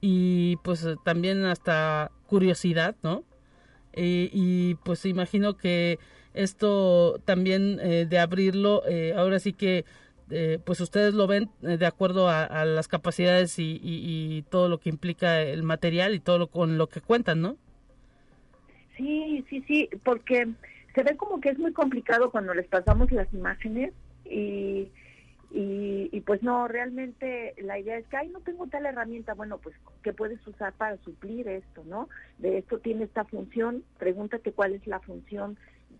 [0.00, 3.24] y pues también hasta curiosidad, ¿no?
[3.92, 5.98] Eh, y pues imagino que
[6.34, 9.84] esto también eh, de abrirlo, eh, ahora sí que
[10.64, 15.42] pues ustedes lo ven de acuerdo a, las capacidades y, y, todo lo que implica
[15.42, 17.56] el material y todo lo con lo que cuentan, ¿no?
[18.96, 20.48] Sí, sí, sí, porque
[20.94, 23.92] se ve como que es muy complicado cuando les pasamos las imágenes
[24.24, 24.88] y,
[25.56, 29.76] y, pues no, realmente la idea es que, ay, no tengo tal herramienta, bueno, pues,
[30.02, 32.08] ¿qué puedes usar para suplir esto, no?
[32.38, 35.56] De esto tiene esta función, pregúntate cuál es la función,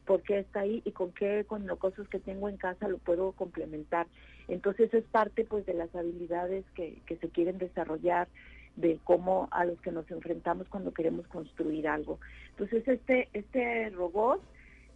[0.07, 2.99] por qué está ahí y con qué, con los cosas que tengo en casa lo
[2.99, 4.07] puedo complementar.
[4.49, 8.29] Entonces es parte, pues, de las habilidades que, que se quieren desarrollar
[8.77, 12.19] de cómo a los que nos enfrentamos cuando queremos construir algo.
[12.51, 14.41] Entonces este este robot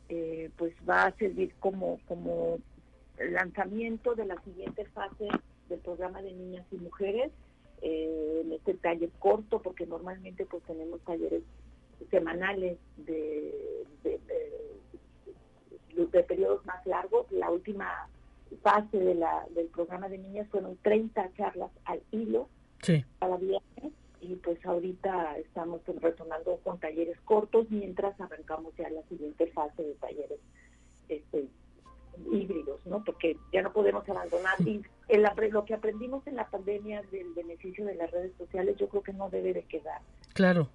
[0.09, 2.59] eh, pues va a servir como como
[3.19, 5.29] lanzamiento de la siguiente fase
[5.69, 7.31] del programa de niñas y mujeres
[7.83, 11.43] eh, en este taller corto porque normalmente pues tenemos talleres
[12.11, 13.55] semanales de,
[16.07, 18.09] periodos más largos la última
[18.63, 22.49] fase de la, del programa de niñas fueron 30 charlas al hilo
[22.83, 23.05] sí.
[23.21, 29.47] cada viernes y pues ahorita estamos retomando con talleres cortos mientras arrancamos ya la siguiente
[29.49, 30.41] fase de talleres
[31.09, 31.49] este,
[32.33, 33.05] híbridos, ¿no?
[33.05, 37.85] Porque ya no podemos abandonar y el, lo que aprendimos en la pandemia del beneficio
[37.85, 40.01] de las redes sociales yo creo que no debe de quedar.
[40.35, 40.69] Claro.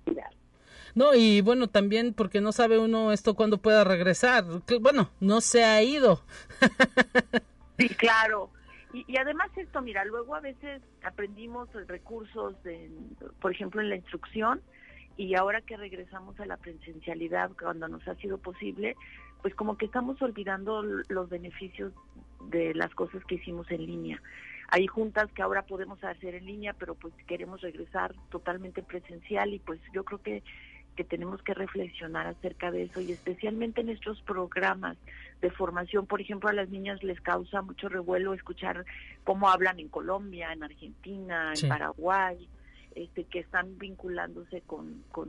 [0.95, 4.43] No, y bueno, también porque no sabe uno esto cuándo pueda regresar.
[4.79, 6.21] Bueno, no se ha ido.
[7.77, 8.51] sí, claro.
[8.93, 12.91] Y, además esto, mira, luego a veces aprendimos recursos, de,
[13.41, 14.61] por ejemplo, en la instrucción,
[15.17, 18.95] y ahora que regresamos a la presencialidad cuando nos ha sido posible,
[19.41, 21.91] pues como que estamos olvidando los beneficios
[22.51, 24.21] de las cosas que hicimos en línea.
[24.69, 29.59] Hay juntas que ahora podemos hacer en línea, pero pues queremos regresar totalmente presencial y
[29.59, 30.43] pues yo creo que
[30.95, 34.97] que tenemos que reflexionar acerca de eso y especialmente en estos programas
[35.41, 38.85] de formación, por ejemplo, a las niñas les causa mucho revuelo escuchar
[39.23, 42.47] cómo hablan en Colombia, en Argentina, en Paraguay,
[42.95, 45.27] este, que están vinculándose con, con,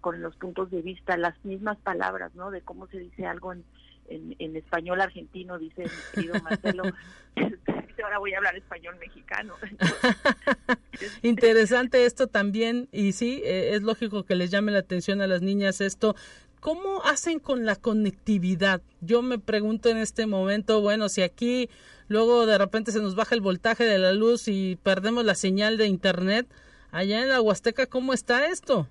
[0.00, 2.50] con los puntos de vista, las mismas palabras, ¿no?
[2.50, 3.64] De cómo se dice algo en,
[4.08, 6.82] en, español argentino, dice mi querido Marcelo,
[8.04, 9.54] ahora voy a hablar español mexicano.
[11.22, 15.42] Interesante esto también, y sí, eh, es lógico que les llame la atención a las
[15.42, 16.14] niñas esto.
[16.60, 18.80] ¿Cómo hacen con la conectividad?
[19.00, 21.68] Yo me pregunto en este momento, bueno, si aquí
[22.08, 25.76] luego de repente se nos baja el voltaje de la luz y perdemos la señal
[25.76, 26.46] de internet,
[26.90, 28.88] allá en la Huasteca, ¿cómo está esto?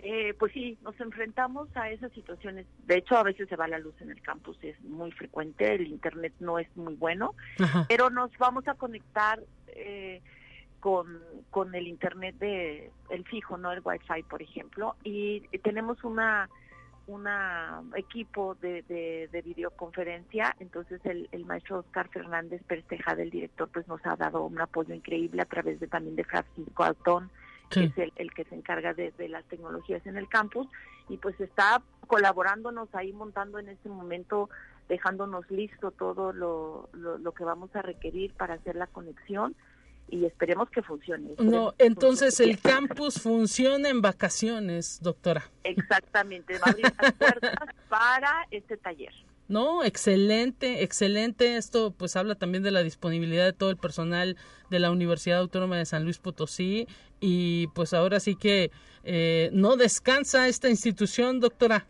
[0.00, 2.66] Eh, pues sí, nos enfrentamos a esas situaciones.
[2.86, 5.88] De hecho, a veces se va la luz en el campus, es muy frecuente, el
[5.88, 7.34] internet no es muy bueno,
[7.88, 10.22] pero nos vamos a conectar eh,
[10.78, 11.20] con,
[11.50, 16.48] con el internet de el fijo, no el wifi, por ejemplo, y tenemos una
[17.08, 23.88] una equipo de, de, videoconferencia, entonces el, el, maestro Oscar Fernández Persteja, del director, pues
[23.88, 27.30] nos ha dado un apoyo increíble a través de también de Francisco Altón,
[27.70, 30.66] que es el, que se encarga de, las tecnologías en el campus,
[31.08, 34.48] y pues está colaborándonos ahí montando en este momento,
[34.88, 39.54] dejándonos listo todo lo, lo, que vamos a requerir para hacer la conexión
[40.10, 41.34] y esperemos que funcione.
[41.38, 45.42] no, entonces el campus funciona en vacaciones, doctora.
[45.64, 47.54] Exactamente, va a abrir las puertas
[47.88, 49.12] para este taller.
[49.48, 51.56] No, excelente, excelente.
[51.56, 54.36] Esto pues habla también de la disponibilidad de todo el personal
[54.68, 56.86] de la Universidad Autónoma de San Luis Potosí
[57.18, 58.70] y pues ahora sí que
[59.04, 61.86] eh, no descansa esta institución, doctora.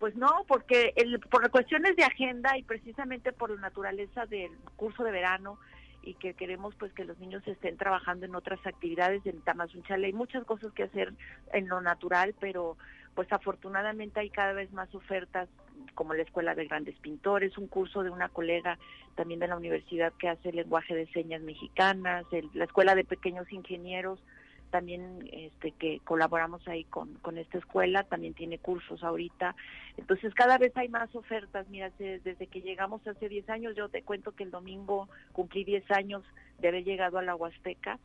[0.00, 5.04] Pues no, porque el, por cuestiones de agenda y precisamente por la naturaleza del curso
[5.04, 5.60] de verano
[6.02, 10.08] y que queremos pues que los niños estén trabajando en otras actividades en Tamazunchale.
[10.08, 11.12] Hay muchas cosas que hacer
[11.52, 12.76] en lo natural, pero
[13.14, 15.48] pues afortunadamente hay cada vez más ofertas
[15.94, 18.78] como la Escuela de Grandes Pintores, un curso de una colega
[19.14, 22.24] también de la universidad que hace lenguaje de señas mexicanas,
[22.54, 24.18] la Escuela de Pequeños Ingenieros,
[24.70, 29.54] también este, que colaboramos ahí con, con esta escuela, también tiene cursos ahorita.
[29.98, 31.68] Entonces cada vez hay más ofertas.
[31.68, 35.90] Mira, desde que llegamos hace 10 años, yo te cuento que el domingo cumplí 10
[35.90, 36.24] años
[36.58, 37.98] de haber llegado a la Huasteca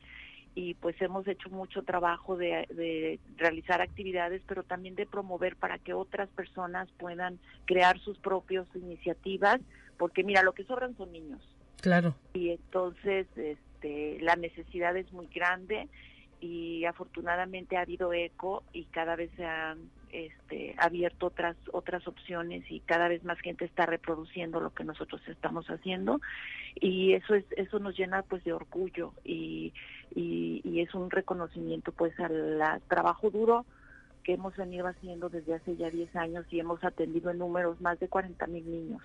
[0.58, 5.93] y pues hemos hecho mucho trabajo de, realizar actividades, pero también de promover para que
[5.93, 9.62] otras personas puedan crear sus propias iniciativas,
[9.99, 11.47] porque mira, lo que sobran son niños.
[11.80, 12.16] Claro.
[12.34, 15.89] Y entonces este, la necesidad es muy grande
[16.40, 19.80] y afortunadamente ha habido eco y cada vez se han
[20.12, 25.22] este, abierto otras otras opciones y cada vez más gente está reproduciendo lo que nosotros
[25.28, 26.22] estamos haciendo
[26.76, 29.74] y eso es eso nos llena pues de orgullo y,
[30.16, 33.66] y, es un reconocimiento pues al trabajo duro
[34.24, 38.00] que hemos venido haciendo desde hace ya 10 años y hemos atendido en números más
[38.00, 39.02] de 40 mil niños.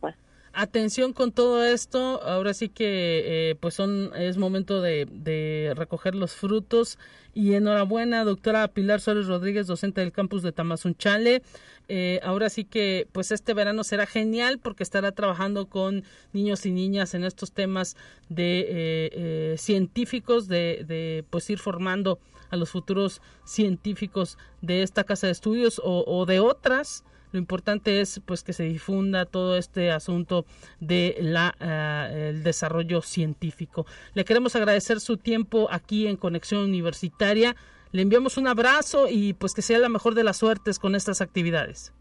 [0.00, 0.14] Pues,
[0.52, 6.14] atención con todo esto, ahora sí que eh, pues son es momento de, de, recoger
[6.14, 6.98] los frutos.
[7.34, 11.42] Y enhorabuena doctora Pilar Suárez Rodríguez, docente del campus de Tamazunchale.
[11.88, 16.70] Eh, ahora sí que pues este verano será genial porque estará trabajando con niños y
[16.70, 17.96] niñas en estos temas
[18.28, 18.66] de eh,
[19.12, 22.18] eh, científicos, de, de, pues ir formando
[22.50, 28.00] a los futuros científicos de esta casa de estudios o, o de otras lo importante
[28.00, 30.44] es pues que se difunda todo este asunto
[30.80, 33.86] de la eh, el desarrollo científico.
[34.14, 37.56] Le queremos agradecer su tiempo aquí en Conexión Universitaria.
[37.90, 41.20] Le enviamos un abrazo y pues que sea la mejor de las suertes con estas
[41.20, 41.92] actividades.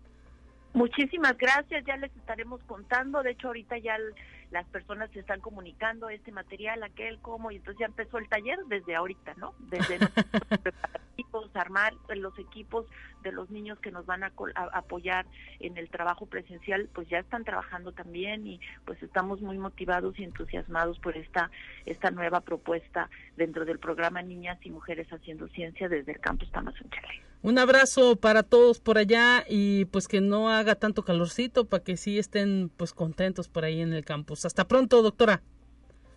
[0.73, 3.23] Muchísimas gracias, ya les estaremos contando.
[3.23, 3.97] De hecho, ahorita ya
[4.51, 8.57] las personas se están comunicando este material, aquel, cómo, y entonces ya empezó el taller
[8.67, 9.53] desde ahorita, ¿no?
[9.59, 9.99] Desde
[10.63, 12.85] preparativos, armar los equipos
[13.21, 14.31] de los niños que nos van a,
[14.73, 15.25] apoyar
[15.59, 20.23] en el trabajo presencial, pues ya están trabajando también y pues estamos muy motivados y
[20.23, 21.51] entusiasmados por esta,
[21.85, 27.21] esta nueva propuesta dentro del programa Niñas y Mujeres Haciendo Ciencia desde el campus Tamazunchale.
[27.43, 31.97] Un abrazo para todos por allá y pues que no haga tanto calorcito para que
[31.97, 34.45] sí estén pues contentos por ahí en el campus.
[34.45, 35.41] Hasta pronto, doctora.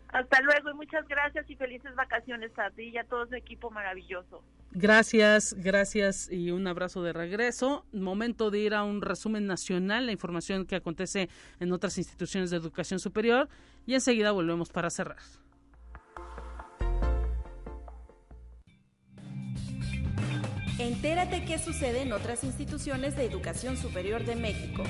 [0.09, 3.71] Hasta luego y muchas gracias y felices vacaciones a ti y a todo su equipo
[3.71, 4.45] maravilloso.
[4.75, 7.87] Gracias, gracias y un abrazo de regreso.
[7.93, 11.29] Momento de ir a un resumen nacional, la información que acontece
[11.61, 13.49] en otras instituciones de educación superior
[13.87, 15.19] y enseguida volvemos para cerrar.
[20.81, 24.83] Entérate qué sucede en otras instituciones de educación superior de México.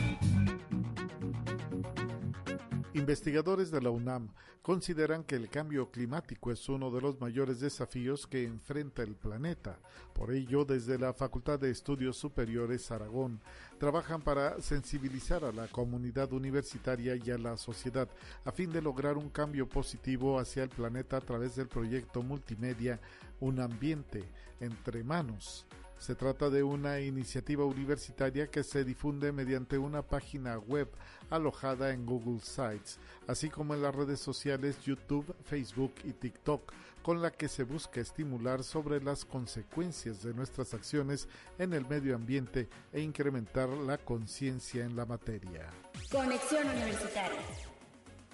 [2.94, 4.28] Investigadores de la UNAM
[4.62, 9.80] consideran que el cambio climático es uno de los mayores desafíos que enfrenta el planeta.
[10.12, 13.40] Por ello, desde la Facultad de Estudios Superiores Aragón,
[13.80, 18.08] trabajan para sensibilizar a la comunidad universitaria y a la sociedad
[18.44, 23.00] a fin de lograr un cambio positivo hacia el planeta a través del proyecto multimedia
[23.40, 24.22] Un ambiente
[24.60, 25.66] entre manos
[26.04, 30.86] se trata de una iniciativa universitaria que se difunde mediante una página web
[31.34, 36.72] alojada en Google Sites, así como en las redes sociales YouTube, Facebook y TikTok,
[37.02, 41.28] con la que se busca estimular sobre las consecuencias de nuestras acciones
[41.58, 45.68] en el medio ambiente e incrementar la conciencia en la materia.
[46.10, 47.73] Conexión Universitaria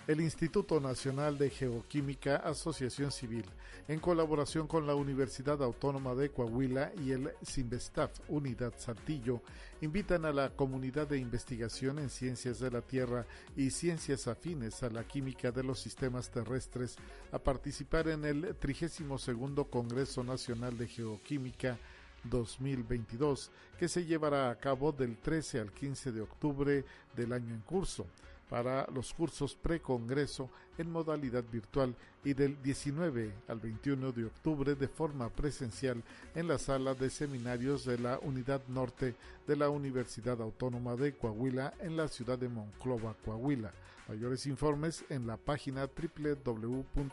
[0.07, 3.45] el Instituto Nacional de Geoquímica Asociación Civil,
[3.87, 9.43] en colaboración con la Universidad Autónoma de Coahuila y el Sinvestaf Unidad Saltillo,
[9.81, 13.27] invitan a la comunidad de investigación en ciencias de la Tierra
[13.57, 16.97] y ciencias afines a la química de los sistemas terrestres
[17.31, 19.31] a participar en el 32
[19.71, 21.79] Congreso Nacional de Geoquímica
[22.25, 26.85] 2022, que se llevará a cabo del 13 al 15 de octubre
[27.15, 28.07] del año en curso
[28.51, 31.95] para los cursos pre-congreso en modalidad virtual
[32.25, 36.03] y del 19 al 21 de octubre de forma presencial
[36.35, 39.15] en la sala de seminarios de la Unidad Norte
[39.47, 43.73] de la Universidad Autónoma de Coahuila en la ciudad de Monclova, Coahuila.
[44.09, 47.07] Mayores informes en la página www.uadec.mx.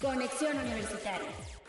[0.00, 1.61] Conexión Universitaria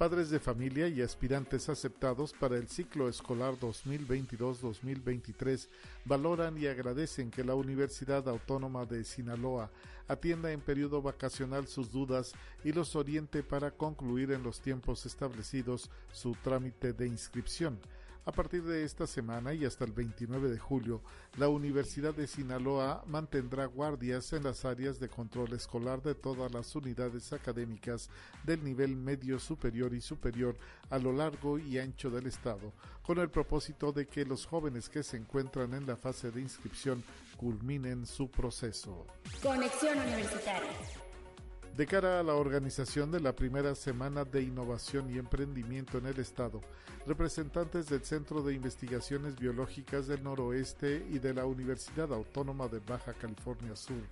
[0.00, 5.68] padres de familia y aspirantes aceptados para el ciclo escolar 2022-2023
[6.06, 9.70] valoran y agradecen que la Universidad Autónoma de Sinaloa
[10.08, 12.32] atienda en periodo vacacional sus dudas
[12.64, 17.78] y los oriente para concluir en los tiempos establecidos su trámite de inscripción.
[18.26, 21.00] A partir de esta semana y hasta el 29 de julio,
[21.38, 26.76] la Universidad de Sinaloa mantendrá guardias en las áreas de control escolar de todas las
[26.76, 28.10] unidades académicas
[28.44, 30.56] del nivel medio superior y superior
[30.90, 35.02] a lo largo y ancho del estado, con el propósito de que los jóvenes que
[35.02, 37.02] se encuentran en la fase de inscripción
[37.38, 39.06] culminen su proceso.
[39.42, 41.09] Conexión Universitaria.
[41.80, 46.20] De cara a la organización de la primera semana de innovación y emprendimiento en el
[46.20, 46.60] Estado,
[47.06, 53.14] representantes del Centro de Investigaciones Biológicas del Noroeste y de la Universidad Autónoma de Baja
[53.14, 54.02] California Sur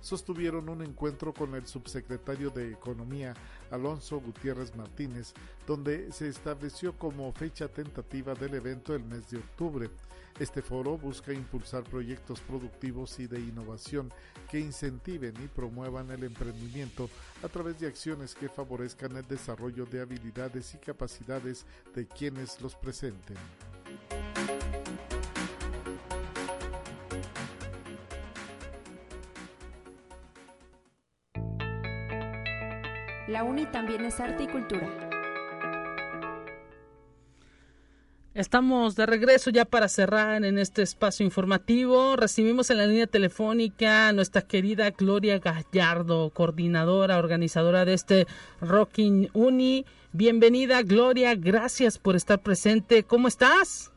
[0.00, 3.34] sostuvieron un encuentro con el subsecretario de Economía,
[3.70, 5.34] Alonso Gutiérrez Martínez,
[5.66, 9.90] donde se estableció como fecha tentativa del evento el mes de octubre.
[10.38, 14.12] Este foro busca impulsar proyectos productivos y de innovación
[14.48, 17.10] que incentiven y promuevan el emprendimiento
[17.42, 22.76] a través de acciones que favorezcan el desarrollo de habilidades y capacidades de quienes los
[22.76, 23.36] presenten.
[33.26, 35.07] La UNI también es arte y cultura.
[38.38, 42.14] Estamos de regreso ya para cerrar en este espacio informativo.
[42.14, 48.26] Recibimos en la línea telefónica a nuestra querida Gloria Gallardo, coordinadora, organizadora de este
[48.60, 49.86] Rocking Uni.
[50.12, 51.34] Bienvenida, Gloria.
[51.34, 53.02] Gracias por estar presente.
[53.02, 53.90] ¿Cómo estás?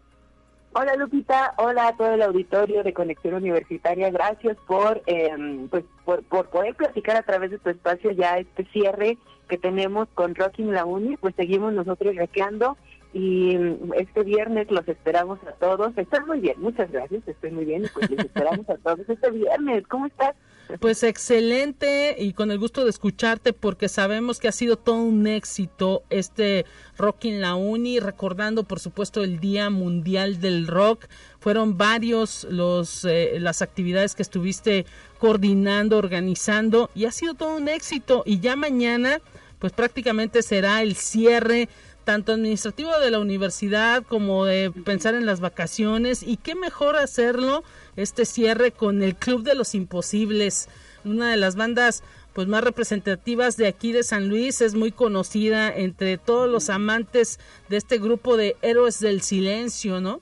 [0.73, 6.23] Hola Lupita, hola a todo el auditorio de Conexión Universitaria, gracias por, em, pues, por,
[6.23, 10.85] poder platicar a través de tu espacio ya este cierre que tenemos con Rocking la
[10.85, 12.77] Uni, pues seguimos nosotros rockeando
[13.13, 13.57] y
[13.97, 15.97] este viernes los esperamos a todos.
[15.97, 19.85] Estoy muy bien, muchas gracias, estoy muy bien pues los esperamos a todos este viernes.
[19.87, 20.35] ¿Cómo estás?
[20.79, 25.27] Pues excelente y con el gusto de escucharte porque sabemos que ha sido todo un
[25.27, 26.65] éxito este
[26.97, 31.07] Rock in la Uni, recordando por supuesto el Día Mundial del Rock.
[31.39, 34.85] Fueron varios los eh, las actividades que estuviste
[35.19, 39.19] coordinando, organizando y ha sido todo un éxito y ya mañana
[39.59, 41.69] pues prácticamente será el cierre
[42.03, 47.63] tanto administrativo de la universidad como de pensar en las vacaciones y qué mejor hacerlo
[47.95, 50.69] este cierre con el Club de los Imposibles,
[51.05, 55.73] una de las bandas pues más representativas de aquí de San Luis, es muy conocida
[55.75, 60.21] entre todos los amantes de este grupo de héroes del silencio, ¿no?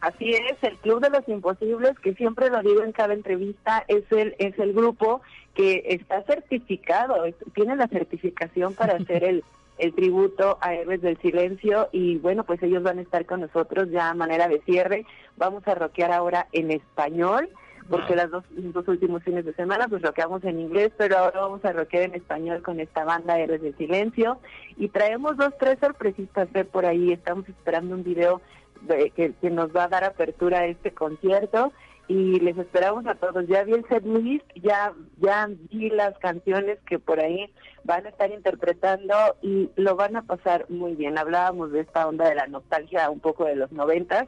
[0.00, 4.04] Así es, el Club de los Imposibles, que siempre lo digo en cada entrevista, es
[4.12, 5.22] el es el grupo
[5.54, 7.16] que está certificado,
[7.52, 9.44] tiene la certificación para hacer el
[9.78, 13.90] el tributo a Héroes del Silencio y bueno, pues ellos van a estar con nosotros
[13.90, 15.06] ya a manera de cierre.
[15.36, 17.48] Vamos a rockear ahora en español,
[17.88, 21.40] porque las dos, los dos últimos fines de semana pues rockeamos en inglés, pero ahora
[21.40, 24.38] vamos a rockear en español con esta banda Héroes del Silencio
[24.76, 27.12] y traemos dos, tres sorpresistas ver por ahí.
[27.12, 28.40] Estamos esperando un video
[28.86, 31.72] que, que nos va a dar apertura a este concierto
[32.08, 33.46] y les esperamos a todos.
[33.46, 37.52] Ya vi el set list, ya, ya vi las canciones que por ahí
[37.84, 41.18] van a estar interpretando y lo van a pasar muy bien.
[41.18, 44.26] Hablábamos de esta onda de la nostalgia un poco de los noventas,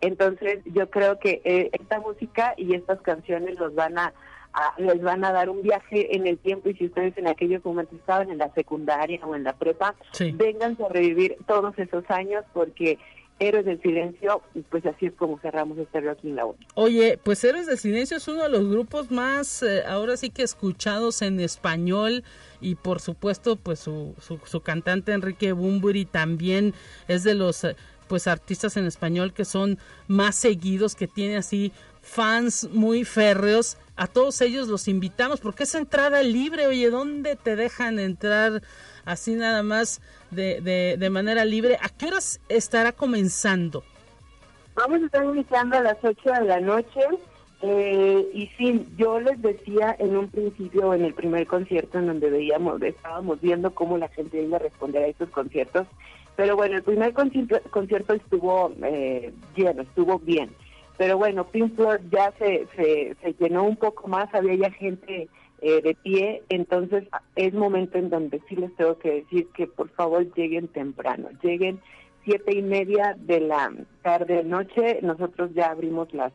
[0.00, 4.14] entonces yo creo que eh, esta música y estas canciones los van a,
[4.78, 7.98] les van a dar un viaje en el tiempo y si ustedes en aquellos momentos
[7.98, 9.94] estaban en la secundaria o en la prepa,
[10.34, 12.98] vengan a revivir todos esos años porque
[13.40, 17.66] Héroes del Silencio, pues así es como cerramos este Rock in la Oye, pues Héroes
[17.66, 22.24] del Silencio es uno de los grupos más, eh, ahora sí que escuchados en español
[22.60, 26.74] y por supuesto, pues su, su, cantante Enrique Bumburi también
[27.06, 27.76] es de los eh,
[28.08, 29.78] pues artistas en español que son
[30.08, 31.72] más seguidos, que tiene así
[32.08, 33.76] fans muy férreos.
[33.96, 36.66] A todos ellos los invitamos porque es entrada libre.
[36.66, 38.62] Oye, ¿dónde te dejan entrar
[39.08, 40.00] así nada más
[40.30, 41.78] de, de, manera libre.
[41.80, 43.82] ¿A qué horas estará comenzando?
[44.74, 47.00] Vamos a estar iniciando a las 8 de la noche.
[47.60, 52.30] Eh, y sí, yo les decía en un principio, en el primer concierto en donde
[52.30, 55.88] veíamos, estábamos viendo cómo la gente iba a responder a estos conciertos,
[56.36, 60.50] pero bueno, el primer concierto, concierto estuvo eh, lleno, estuvo bien,
[60.98, 65.28] pero bueno, Pink Floyd ya se, se, se llenó un poco más, había ya gente
[65.62, 67.04] eh, de pie, entonces
[67.36, 71.80] es momento en donde sí les tengo que decir que por favor lleguen temprano, lleguen
[72.24, 73.72] siete y media de la
[74.02, 76.32] tarde noche, nosotros ya abrimos las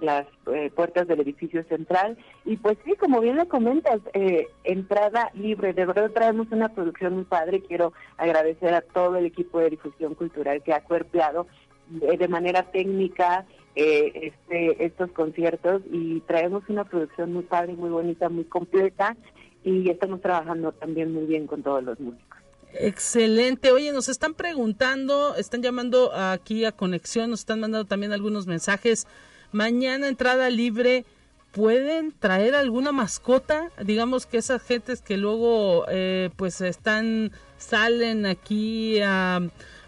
[0.00, 5.30] las eh, puertas del edificio central y pues sí, como bien lo comentas, eh, entrada
[5.34, 9.70] libre, de verdad traemos una producción muy padre, quiero agradecer a todo el equipo de
[9.70, 11.46] difusión cultural que ha cuerpeado
[11.88, 18.28] de manera técnica eh, este, estos conciertos y traemos una producción muy padre, muy bonita,
[18.28, 19.16] muy completa
[19.64, 22.38] y estamos trabajando también muy bien con todos los músicos.
[22.74, 23.70] Excelente.
[23.70, 29.06] Oye, nos están preguntando, están llamando aquí a Conexión, nos están mandando también algunos mensajes.
[29.52, 31.04] Mañana entrada libre.
[31.52, 33.70] ¿Pueden traer alguna mascota?
[33.84, 39.40] Digamos que esas gentes que luego eh, pues están, salen aquí a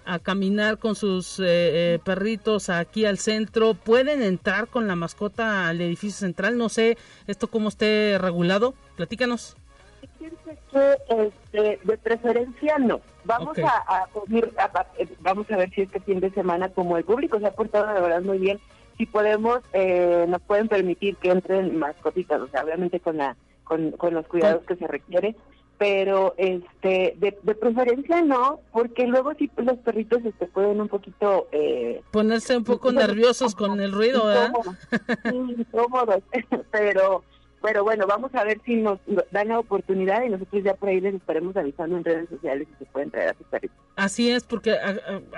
[0.06, 1.44] a caminar con sus eh,
[1.94, 6.56] eh, perritos aquí al centro, pueden entrar con la mascota al edificio central.
[6.58, 6.96] No sé
[7.26, 8.74] esto cómo esté regulado.
[8.96, 9.56] Platícanos.
[11.08, 13.00] Este, de preferencia no.
[13.24, 14.08] Vamos a, a,
[15.20, 18.00] vamos a ver si este fin de semana, como el público se ha portado de
[18.00, 18.58] verdad muy bien,
[18.98, 23.92] si podemos, eh, nos pueden permitir que entren mascotitas, o sea, obviamente con la con,
[23.92, 25.34] con los cuidados que se requiere,
[25.78, 31.48] pero este de, de preferencia no, porque luego sí los perritos este pueden un poquito
[31.52, 34.52] eh, ponerse un poco nerviosos con el ruido, ¿verdad?
[35.32, 36.22] Incómodos,
[36.70, 37.24] pero
[37.64, 38.98] pero bueno, vamos a ver si nos
[39.30, 42.84] dan la oportunidad y nosotros ya por ahí les estaremos avisando en redes sociales si
[42.84, 43.78] se pueden traer a sus perritos.
[43.96, 44.76] Así es, porque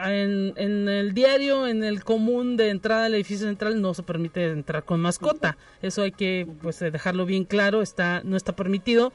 [0.05, 4.49] en, en, el diario, en el común de entrada al edificio central no se permite
[4.49, 5.57] entrar con mascota.
[5.83, 9.13] Eso hay que pues dejarlo bien claro, está no está permitido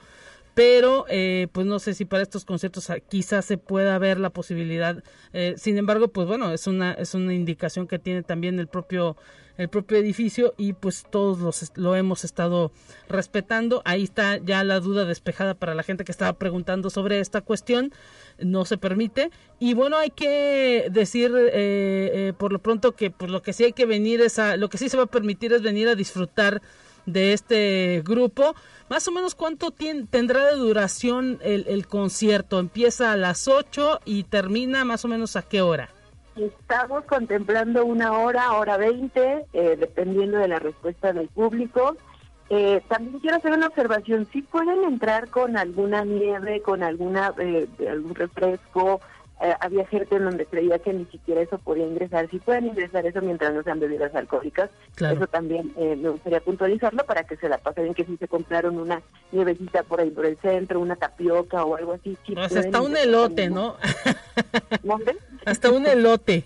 [0.53, 4.29] pero eh, pues no sé si para estos conciertos ah, quizás se pueda ver la
[4.29, 8.67] posibilidad eh, sin embargo pues bueno es una es una indicación que tiene también el
[8.67, 9.15] propio
[9.57, 12.71] el propio edificio y pues todos los, lo hemos estado
[13.07, 13.81] respetando.
[13.85, 17.91] Ahí está ya la duda despejada para la gente que estaba preguntando sobre esta cuestión.
[18.39, 19.29] No se permite.
[19.59, 23.73] Y bueno hay que decir eh, por lo pronto que pues lo que sí hay
[23.73, 26.61] que venir es a lo que sí se va a permitir es venir a disfrutar
[27.05, 28.55] de este grupo.
[28.89, 32.59] Más o menos cuánto tendrá de duración el, el, concierto.
[32.59, 35.89] Empieza a las 8 y termina más o menos a qué hora.
[36.35, 41.97] Estamos contemplando una hora, hora 20, eh, dependiendo de la respuesta del público.
[42.49, 44.27] Eh, también quiero hacer una observación.
[44.31, 49.01] Si pueden entrar con alguna nieve, con alguna eh, algún refresco,
[49.43, 52.29] eh, había gente en donde creía que ni siquiera eso podía ingresar.
[52.29, 57.03] Si pueden ingresar eso mientras no sean bebidas alcohólicas, eso también eh, me gustaría puntualizarlo
[57.05, 60.37] para que se la pasen que si se compraron una nievecita por ahí por el
[60.37, 62.15] centro, una tapioca o algo así.
[62.37, 63.77] hasta un elote, ¿no?
[65.45, 66.43] hasta un elote.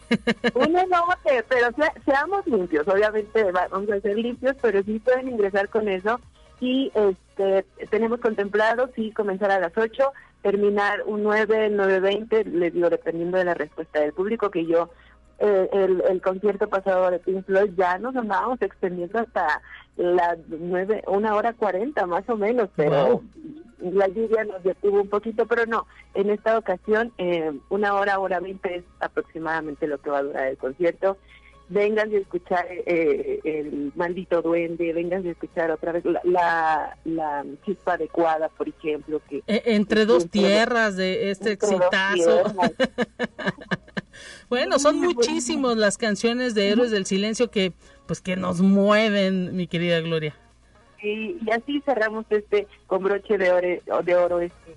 [0.54, 1.68] un elote, pero
[2.06, 6.20] seamos limpios, obviamente vamos a ser limpios, pero sí pueden ingresar con eso
[6.62, 10.14] y este tenemos contemplado sí comenzar a las 8
[10.46, 14.91] terminar un 9, 9.20, les digo, dependiendo de la respuesta del público, que yo,
[15.39, 19.64] eh, el, el, concierto pasado de Pink Floyd ya nos andábamos extendiendo hasta
[19.98, 23.24] las 9, una hora 40 más o menos, pero
[23.80, 28.39] la lluvia nos detuvo un poquito, pero no, en esta ocasión eh, una hora, hora
[28.39, 31.18] 20 es aproximadamente lo que va a durar el concierto
[31.70, 37.93] vengan a escuchar eh, el maldito duende, vengan a escuchar otra vez la, la, chispa
[37.93, 39.22] adecuada, por ejemplo.
[39.28, 42.43] que e, Entre dos tierras de este exitazo.
[44.49, 47.74] bueno, son muchísimos las canciones de Héroes del Silencio que
[48.05, 50.36] pues que nos mueven, mi querida Gloria.
[51.01, 54.76] Y, y así cerramos este con broche de oro, de oro este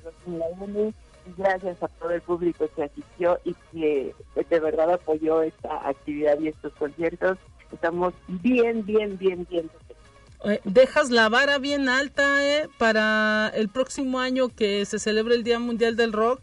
[1.37, 6.49] gracias a todo el público que asistió y que de verdad apoyó esta actividad y
[6.49, 7.39] estos conciertos.
[7.73, 9.71] Estamos bien, bien, bien, bien.
[10.45, 15.43] Eh, dejas la vara bien alta eh, para el próximo año que se celebre el
[15.43, 16.41] Día Mundial del Rock.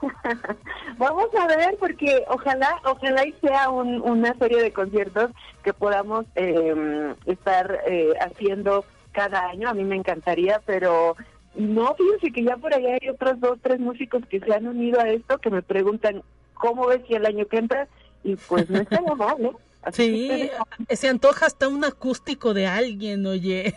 [0.98, 5.30] Vamos a ver, porque ojalá, ojalá y sea una serie de conciertos
[5.62, 9.68] que podamos em, estar eh, haciendo cada año.
[9.68, 11.16] A mí me encantaría, pero
[11.54, 15.00] no, fíjense que ya por allá hay otros dos, tres músicos que se han unido
[15.00, 16.22] a esto que me preguntan
[16.54, 17.88] cómo ves si el año que entra
[18.24, 19.58] y pues no está mal, ¿no?
[19.90, 20.48] sí,
[20.90, 23.74] se antoja hasta un acústico de alguien, oye.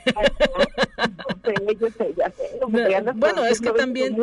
[3.15, 4.21] bueno, es que también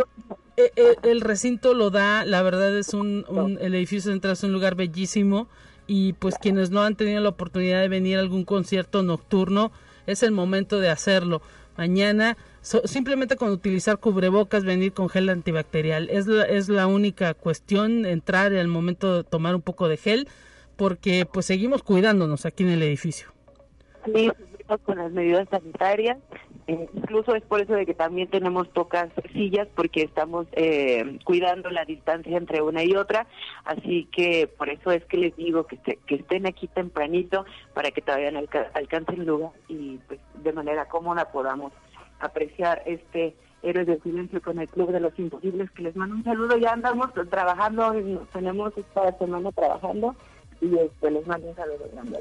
[0.57, 4.45] eh, eh, el recinto lo da, la verdad es un, un el edificio central es
[4.45, 5.49] un lugar bellísimo
[5.87, 9.73] y pues quienes no han tenido la oportunidad de venir a algún concierto nocturno,
[10.07, 11.43] es el momento de hacerlo.
[11.77, 16.09] Mañana simplemente con utilizar cubrebocas, venir con gel antibacterial.
[16.11, 20.29] Es la, es la única cuestión, entrar al momento de tomar un poco de gel,
[20.77, 23.29] porque pues seguimos cuidándonos aquí en el edificio.
[24.05, 24.31] Sí,
[24.81, 26.19] con las medidas sanitarias.
[26.67, 31.71] Eh, incluso es por eso de que también tenemos pocas sillas porque estamos eh, cuidando
[31.71, 33.27] la distancia entre una y otra.
[33.65, 37.45] Así que por eso es que les digo que, que estén aquí tempranito
[37.75, 38.33] para que todavía
[38.75, 41.73] alcancen el lugar y pues de manera cómoda podamos
[42.21, 46.25] apreciar este Héroes del Silencio con el Club de los Imposibles, que les mando un
[46.25, 46.57] saludo.
[46.57, 47.95] Ya andamos trabajando,
[48.33, 50.17] tenemos esta semana trabajando
[50.63, 52.21] y este, les mando un saludo grande.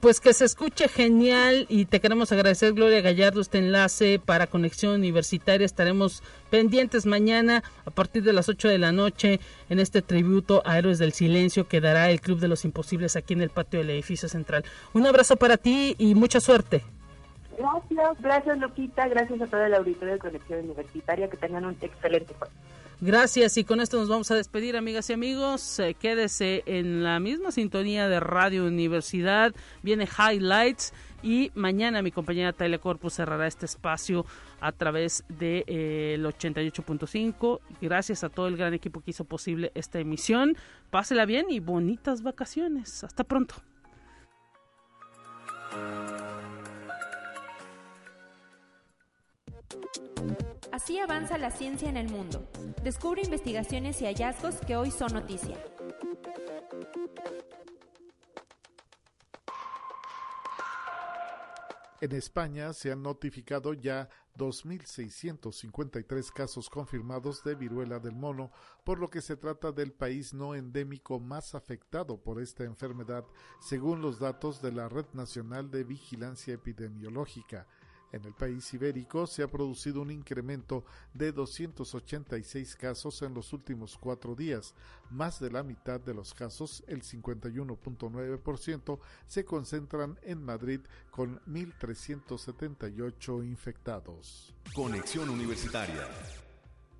[0.00, 4.94] Pues que se escuche genial y te queremos agradecer, Gloria Gallardo, este enlace para Conexión
[4.94, 5.64] Universitaria.
[5.64, 10.78] Estaremos pendientes mañana a partir de las 8 de la noche en este tributo a
[10.78, 13.90] Héroes del Silencio que dará el Club de los Imposibles aquí en el patio del
[13.90, 14.64] edificio central.
[14.92, 16.82] Un abrazo para ti y mucha suerte.
[17.56, 22.34] Gracias, gracias Lupita, gracias a toda la auditoría de Conexión Universitaria, que tengan un excelente
[23.02, 25.78] Gracias y con esto nos vamos a despedir amigas y amigos.
[25.80, 29.54] Eh, quédese en la misma sintonía de Radio Universidad.
[29.82, 34.24] Viene Highlights y mañana mi compañera Taylor Corpus cerrará este espacio
[34.60, 37.60] a través del de, eh, 88.5.
[37.82, 40.56] Gracias a todo el gran equipo que hizo posible esta emisión.
[40.90, 43.04] Pásela bien y bonitas vacaciones.
[43.04, 43.56] Hasta pronto.
[50.76, 52.46] Así avanza la ciencia en el mundo.
[52.84, 55.56] Descubre investigaciones y hallazgos que hoy son noticia.
[62.02, 68.52] En España se han notificado ya 2.653 casos confirmados de viruela del mono,
[68.84, 73.24] por lo que se trata del país no endémico más afectado por esta enfermedad,
[73.60, 77.66] según los datos de la Red Nacional de Vigilancia Epidemiológica.
[78.12, 83.98] En el país ibérico se ha producido un incremento de 286 casos en los últimos
[83.98, 84.74] cuatro días.
[85.10, 90.80] Más de la mitad de los casos, el 51.9%, se concentran en Madrid
[91.10, 94.54] con 1.378 infectados.
[94.74, 96.08] Conexión Universitaria.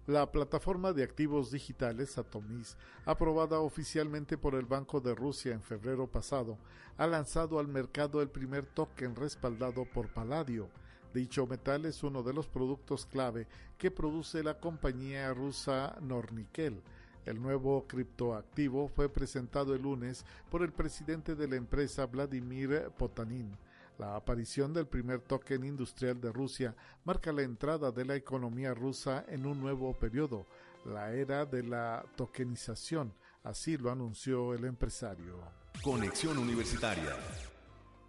[0.06, 6.06] La plataforma de activos digitales Atomis, aprobada oficialmente por el Banco de Rusia en febrero
[6.06, 6.58] pasado,
[6.96, 10.68] ha lanzado al mercado el primer token respaldado por Palladio.
[11.14, 13.46] Dicho metal es uno de los productos clave
[13.78, 16.82] que produce la compañía rusa Nornickel.
[17.24, 23.56] El nuevo criptoactivo fue presentado el lunes por el presidente de la empresa Vladimir Potanin.
[23.98, 29.24] La aparición del primer token industrial de Rusia marca la entrada de la economía rusa
[29.28, 30.46] en un nuevo periodo,
[30.84, 35.40] la era de la tokenización, así lo anunció el empresario.
[35.82, 37.16] Conexión Universitaria.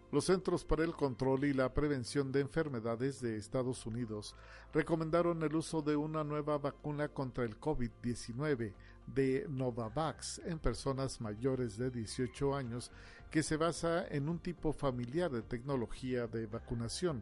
[0.09, 4.35] Los Centros para el Control y la Prevención de Enfermedades de Estados Unidos
[4.73, 8.73] recomendaron el uso de una nueva vacuna contra el COVID-19
[9.05, 12.89] de Novavax en personas mayores de 18 años
[13.29, 17.21] que se basa en un tipo familiar de tecnología de vacunación.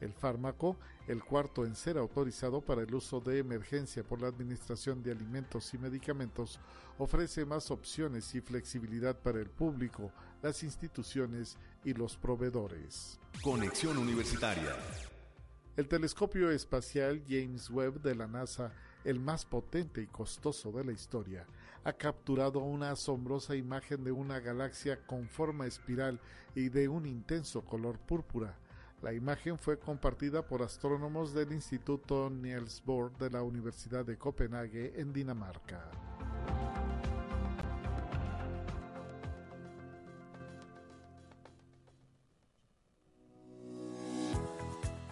[0.00, 0.78] El fármaco,
[1.08, 5.72] el cuarto en ser autorizado para el uso de emergencia por la Administración de Alimentos
[5.74, 6.60] y Medicamentos,
[6.98, 13.18] ofrece más opciones y flexibilidad para el público, las instituciones y los proveedores.
[13.42, 14.76] Conexión Universitaria.
[15.76, 18.72] El telescopio espacial James Webb de la NASA,
[19.04, 21.46] el más potente y costoso de la historia,
[21.84, 26.20] ha capturado una asombrosa imagen de una galaxia con forma espiral
[26.54, 28.54] y de un intenso color púrpura.
[29.02, 34.92] La imagen fue compartida por astrónomos del Instituto Niels Bohr de la Universidad de Copenhague
[35.00, 35.90] en Dinamarca.